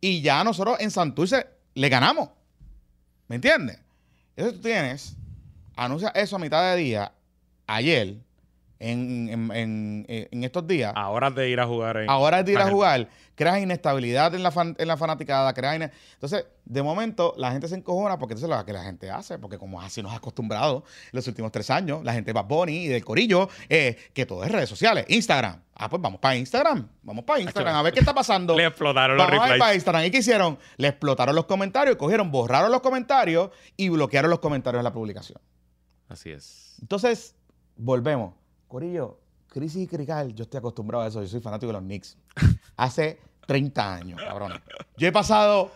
[0.00, 2.30] Y ya nosotros en Santurce le ganamos.
[3.26, 3.80] ¿Me entiendes?
[4.36, 5.16] Entonces tú tienes,
[5.74, 7.12] anuncia eso a mitad de día,
[7.66, 8.18] ayer,
[8.80, 9.50] en, en-
[10.08, 10.92] en- en estos días.
[10.94, 12.08] a horas de ir a jugar en.
[12.10, 16.46] Ahora de ir a jugar, creas inestabilidad en la, fan- en la fanaticada, creas Entonces,
[16.64, 19.58] de momento, la gente se encojona porque eso es lo que la gente hace, porque
[19.58, 23.04] como así nos ha acostumbrado los últimos tres años, la gente va Bonnie y del
[23.04, 25.62] corillo, eh, que todo es redes sociales, Instagram.
[25.80, 28.56] Ah, pues vamos para Instagram, vamos para Instagram, a ver qué está pasando.
[28.56, 29.60] Le explotaron los Vamos a ir replies.
[29.60, 30.04] para Instagram.
[30.04, 30.58] ¿Y qué hicieron?
[30.76, 35.40] Le explotaron los comentarios, cogieron, borraron los comentarios y bloquearon los comentarios en la publicación.
[36.08, 36.76] Así es.
[36.80, 37.36] Entonces,
[37.76, 38.34] volvemos.
[38.68, 41.22] Corillo, crisis y crical, yo estoy acostumbrado a eso.
[41.22, 42.16] Yo soy fanático de los Knicks.
[42.76, 44.52] Hace 30 años, cabrón.
[44.96, 45.72] Yo he pasado,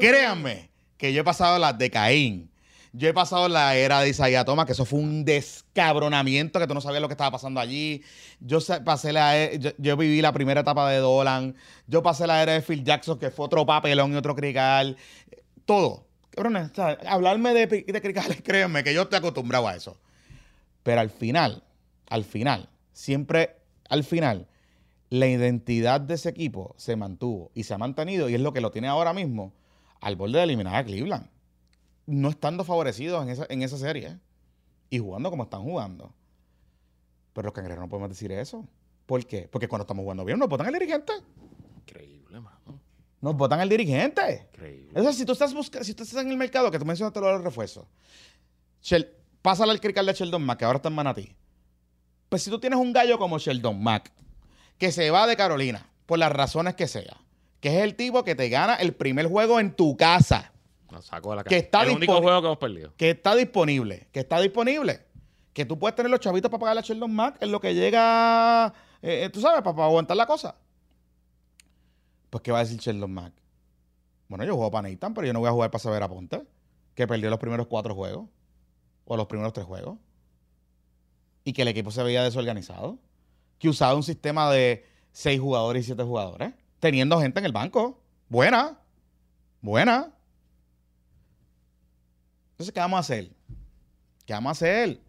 [0.00, 2.50] créanme, que yo he pasado las de Caín.
[2.94, 6.74] Yo he pasado la era de Isaiah Thomas, que eso fue un descabronamiento, que tú
[6.74, 8.02] no sabías lo que estaba pasando allí.
[8.38, 11.54] Yo pasé la e- yo, yo viví la primera etapa de Dolan.
[11.86, 14.98] Yo pasé la era de Phil Jackson, que fue otro papelón y otro crical.
[15.64, 16.04] Todo.
[16.32, 19.96] Cabrones, o sea, hablarme de, de cricales, créanme, que yo estoy acostumbrado a eso.
[20.82, 21.62] Pero al final,
[22.12, 23.56] al final, siempre
[23.88, 24.46] al final,
[25.08, 28.60] la identidad de ese equipo se mantuvo y se ha mantenido y es lo que
[28.60, 29.54] lo tiene ahora mismo
[30.00, 31.30] al borde de eliminar a Cleveland.
[32.04, 34.18] No estando favorecidos en esa, en esa serie
[34.90, 36.12] y jugando como están jugando.
[37.32, 38.68] Pero los cangrejeros no podemos decir eso.
[39.06, 39.48] ¿Por qué?
[39.50, 41.14] Porque cuando estamos jugando bien nos votan al dirigente.
[41.78, 42.78] Increíble, mano.
[43.22, 44.48] Nos votan al dirigente.
[44.52, 45.00] Increíble.
[45.00, 47.28] Eso si tú estás buscando, si tú estás en el mercado, que tú mencionaste lo
[47.28, 47.86] de los refuerzos,
[49.40, 51.36] pásale al crical de Sheldon Mack, que ahora está en Manatí.
[52.32, 54.10] Pues si tú tienes un gallo como Sheldon Mack,
[54.78, 57.18] que se va de Carolina, por las razones que sea,
[57.60, 60.50] que es el tipo que te gana el primer juego en tu casa,
[60.90, 62.22] Nos sacó de la Que está El único disponible.
[62.24, 62.94] juego que hemos perdido.
[62.96, 65.04] que está disponible, que está disponible,
[65.52, 68.68] que tú puedes tener los chavitos para pagarle a Sheldon Mack en lo que llega,
[69.02, 70.54] eh, eh, tú sabes, para, para aguantar la cosa.
[72.30, 73.34] Pues, ¿qué va a decir Sheldon Mack?
[74.28, 76.42] Bueno, yo juego para Nathan, pero yo no voy a jugar para Saber Aponte,
[76.94, 78.24] que perdió los primeros cuatro juegos,
[79.04, 79.98] o los primeros tres juegos,
[81.44, 82.98] y que el equipo se veía desorganizado,
[83.58, 88.00] que usaba un sistema de seis jugadores y siete jugadores, teniendo gente en el banco.
[88.28, 88.78] Buena,
[89.60, 90.12] buena.
[92.52, 93.30] Entonces, ¿qué vamos a hacer?
[94.26, 95.00] ¿Qué vamos a hacer?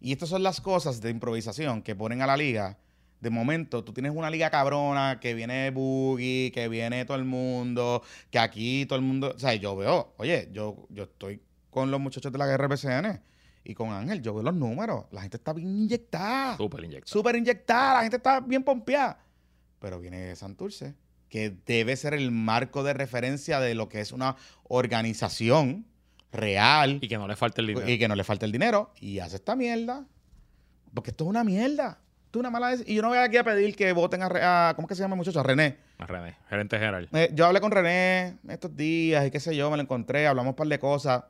[0.00, 2.78] Y estas son las cosas de improvisación que ponen a la liga.
[3.20, 8.02] De momento, tú tienes una liga cabrona que viene Boogie, que viene todo el mundo,
[8.30, 9.32] que aquí todo el mundo.
[9.34, 13.20] O sea, yo veo, oye, yo, yo estoy con los muchachos de la guerra PCN
[13.64, 15.06] y con Ángel, yo veo los números.
[15.10, 16.56] La gente está bien inyectada.
[16.56, 17.10] Súper inyectado.
[17.12, 19.18] Súper inyectada, la gente está bien pompeada.
[19.78, 20.94] Pero viene Santurce,
[21.28, 25.86] que debe ser el marco de referencia de lo que es una organización
[26.32, 27.88] real Y que no le falte el dinero.
[27.88, 30.04] y que no le falte el dinero y hace esta mierda.
[30.92, 31.98] Porque esto es una mierda.
[32.26, 34.74] Esto es una mala Y yo no voy aquí a pedir que voten a, a-
[34.74, 35.40] ¿cómo que se llama muchacho?
[35.40, 35.78] A René.
[35.98, 37.08] A René, gerente general.
[37.12, 40.50] Eh, yo hablé con René estos días y qué sé yo, me lo encontré, hablamos
[40.52, 41.24] un par de cosas.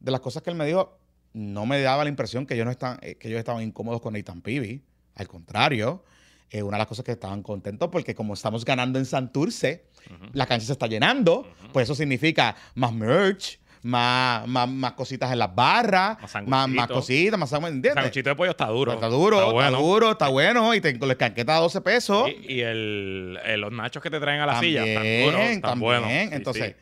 [0.00, 0.98] De las cosas que él me dijo,
[1.34, 4.14] no me daba la impresión que ellos, no están, eh, que ellos estaban incómodos con
[4.14, 4.82] Nathan Peavy.
[5.16, 6.02] Al contrario,
[6.50, 10.30] eh, una de las cosas que estaban contentos porque como estamos ganando en Santurce, Ujú.
[10.32, 15.38] la cancha se está llenando, pues eso significa más merch, más, más, más cositas en
[15.40, 18.02] las barras, Más más, más cositas, más sándwich, El ¿entiendes?
[18.04, 18.92] sanguchito de pollo está duro.
[18.94, 19.78] Está duro, está, bueno.
[19.78, 20.74] duro, está bueno.
[20.74, 22.28] Y te, con la canqueta a 12 pesos.
[22.30, 25.40] Y, y el, el- los nachos que te traen a la silla están También, duros,
[25.42, 25.80] están también.
[25.80, 26.08] buenos.
[26.10, 26.74] Sí, Entonces, sí.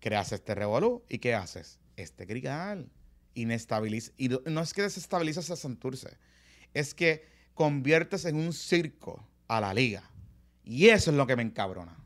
[0.00, 1.80] creas este revolú y ¿qué haces?
[1.96, 2.86] Este grigal.
[3.38, 4.12] Inestabiliza.
[4.16, 6.16] Y no es que desestabilizas a Santurce,
[6.74, 7.24] es que
[7.54, 10.02] conviertes en un circo a la liga.
[10.64, 11.96] Y eso es lo que me encabrona.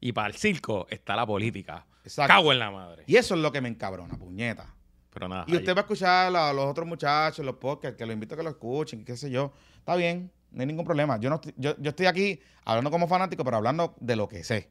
[0.00, 1.86] Y para el circo está la política.
[2.04, 2.34] Exacto.
[2.34, 3.04] Cago en la madre.
[3.06, 4.74] Y eso es lo que me encabrona, puñeta.
[5.12, 5.44] Pero nada.
[5.46, 8.38] Y usted va a escuchar a los otros muchachos, los podcasts, que los invito a
[8.38, 9.52] que lo escuchen, qué sé yo.
[9.78, 11.18] Está bien, no hay ningún problema.
[11.20, 14.42] Yo, no estoy, yo, yo estoy aquí hablando como fanático, pero hablando de lo que
[14.42, 14.68] sé.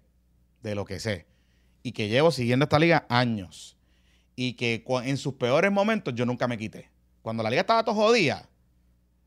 [0.62, 1.26] De lo que sé.
[1.84, 3.78] Y que llevo siguiendo esta liga años.
[4.36, 6.90] Y que en sus peores momentos yo nunca me quité.
[7.22, 8.50] Cuando la liga estaba todo jodida,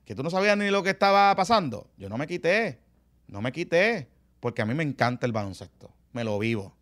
[0.05, 2.81] que tú no sabías ni lo que estaba pasando, yo no me quité.
[3.29, 4.09] No me quité.
[4.41, 5.91] Porque a mí me encanta el baloncesto.
[6.13, 6.75] Me lo vivo.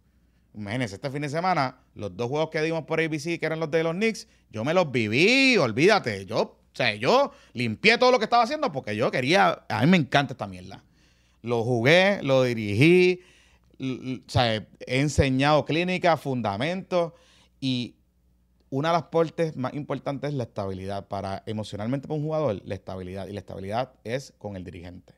[0.55, 3.71] Imagínense, este fin de semana, los dos juegos que dimos por ABC, que eran los
[3.71, 6.27] de los Knicks, yo me los viví, olvídate.
[6.27, 9.91] Yo, o sea, yo limpié todo lo que estaba haciendo porque yo quería, a mí
[9.91, 10.85] me encanta esta mierda.
[11.41, 13.21] Lo jugué, lo dirigí,
[13.81, 17.13] o sea, he enseñado clínica, fundamentos
[17.61, 17.97] y
[18.73, 21.07] una de las partes más importantes es la estabilidad.
[21.07, 23.27] Para emocionalmente para un jugador, la estabilidad.
[23.29, 25.13] Y la estabilidad es con el dirigente.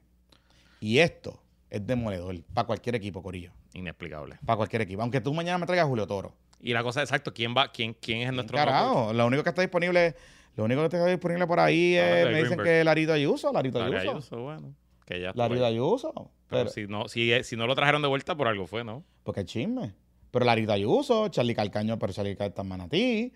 [0.80, 1.40] Y esto
[1.70, 3.52] es demoledor para cualquier equipo, Corillo.
[3.72, 4.38] Inexplicable.
[4.44, 5.02] Para cualquier equipo.
[5.02, 6.34] Aunque tú mañana me traigas a Julio Toro.
[6.60, 7.70] Y la cosa exacto, ¿quién va?
[7.70, 10.16] ¿Quién, quién es nuestro Carajo, lo único que está disponible,
[10.56, 12.64] lo único que está disponible por ahí Ah, es, me dicen Greenberg.
[12.68, 13.90] que Larito Ayuso, Larito coach?
[13.92, 14.16] Larry Ayuso.
[14.16, 14.74] Ayuso, bueno.
[15.06, 15.74] Que ya Larito ahí.
[15.74, 16.12] Ayuso.
[16.12, 19.04] Pero Pero, si no, si, si no lo trajeron de vuelta por algo fue, ¿no?
[19.22, 19.94] porque chisme.
[20.34, 23.32] Pero Larito Ayuso, Charlie Calcaño, pero Charlie Calcaño está en Manatí.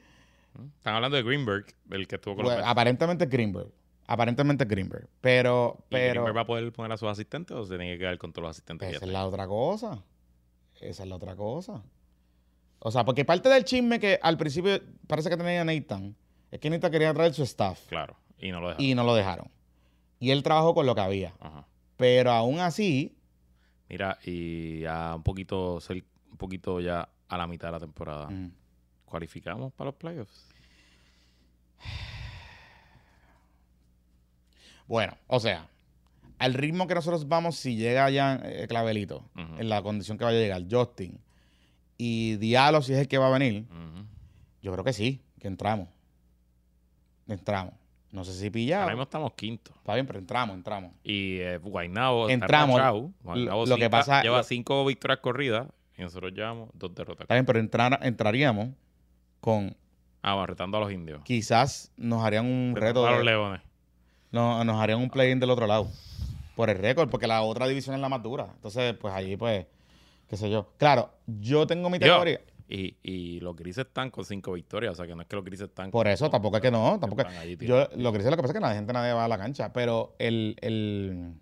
[0.79, 3.71] Están hablando de Greenberg, el que estuvo con Pues, los aparentemente es Greenberg.
[4.09, 5.09] Aparentemente es Greenberg.
[5.21, 7.99] Pero, ¿Y pero Greenberg va a poder poner a sus asistentes o se tiene que
[8.01, 8.93] quedar con todos los asistentes?
[8.93, 10.03] esa es la otra cosa.
[10.81, 11.85] Esa es la otra cosa.
[12.81, 16.17] O sea, porque parte del chisme que al principio parece que tenía Nathan
[16.51, 17.79] es que Nathan quería traer su staff?
[17.89, 18.17] Claro.
[18.41, 18.85] Y no lo dejaron.
[18.87, 19.49] y no lo dejaron.
[20.19, 21.33] Y él trabajó con lo que había.
[21.39, 21.65] Ajá.
[21.97, 23.15] Pero aún así,
[23.89, 26.05] Mira, y ya un poquito, cer-
[26.39, 28.29] un poquito ya a la mitad de la temporada.
[28.31, 28.53] mm,
[29.07, 30.47] ¿Cualificamos para los playoffs?
[34.87, 35.69] bueno, o sea,
[36.39, 40.39] al ritmo que nosotros vamos, si llega ya eh, Clavelito, en la condición que vaya
[40.39, 41.19] a llegar, Justin,
[41.99, 43.67] y Diallo, si es el que va a venir,
[44.63, 45.89] yo creo que sí, que entramos.
[47.27, 47.75] Entramos.
[48.13, 48.85] No sé si pillado.
[48.85, 49.73] Ahora mismo estamos quinto.
[49.77, 50.93] Está bien, pero entramos, entramos.
[51.03, 52.77] Y eh, Guaynabo Entramos.
[52.79, 52.91] está.
[53.23, 55.69] Guaynabo Lo- lo que pasa- lleva lo- cinco victorias corridas
[55.99, 57.23] y nosotros llevamos dos derrotas.
[57.25, 58.69] Está bien, pero entrar, entraríamos
[59.41, 59.77] con.
[60.23, 61.23] Ah, retando a los indios.
[61.25, 63.05] Quizás nos harían un reto.
[63.05, 63.61] Retando a los de- leones.
[64.33, 65.89] no, nos harían un play-in del otro lado.
[66.57, 68.49] Por el récord, porque la otra división es la más dura.
[68.55, 69.67] Entonces, pues allí, pues,
[70.29, 70.73] qué sé yo.
[70.77, 72.41] Claro, yo tengo mi teoría.
[72.71, 74.93] Y, y los grises están con cinco victorias.
[74.93, 75.91] O sea, que no es que los grises están...
[75.93, 76.99] Por eso, con- tampoco es que no.
[77.01, 77.97] Tampoco Yo tirados.
[77.97, 79.73] lo que sé, lo que pasa es que la gente nadie va a la cancha.
[79.73, 80.57] Pero el.
[80.61, 81.33] el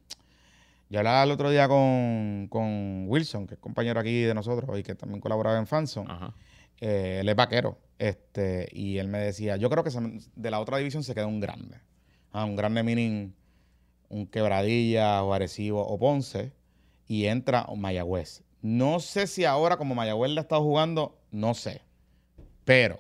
[0.89, 4.83] yo hablaba el otro día con, con Wilson, que es compañero aquí de nosotros y
[4.83, 6.11] que también colaboraba en Fanson.
[6.11, 6.35] Ajá.
[6.81, 7.79] Eh, él es vaquero.
[7.99, 10.01] Este, y él me decía, yo creo que se-
[10.35, 11.79] de la otra división se queda un grande.
[12.33, 13.33] Ah, un grande meaning
[14.09, 16.53] un quebradilla o Arecibo o Ponce.
[17.09, 18.43] Y entra Mayagüez.
[18.63, 21.83] No sé si ahora como Mayagüez le ha estado jugando, no sé.
[22.65, 22.99] Pero,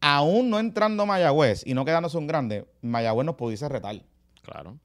[0.00, 4.02] aún no entrando Mayagüez y no quedándose un grande, Mayagüez nos pudiese retar.
[4.42, 4.78] Claro.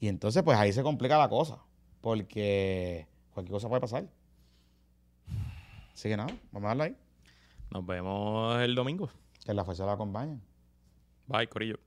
[0.00, 1.58] Y entonces, pues ahí se complica la cosa.
[2.00, 4.08] Porque Cualquier cosa puede pasar.
[5.94, 6.96] Así que nada, vamos a darle ahí.
[7.70, 9.08] Nos vemos el domingo.
[9.44, 10.40] Que la fuerza la acompañe.
[11.26, 11.78] Bye, Corillo.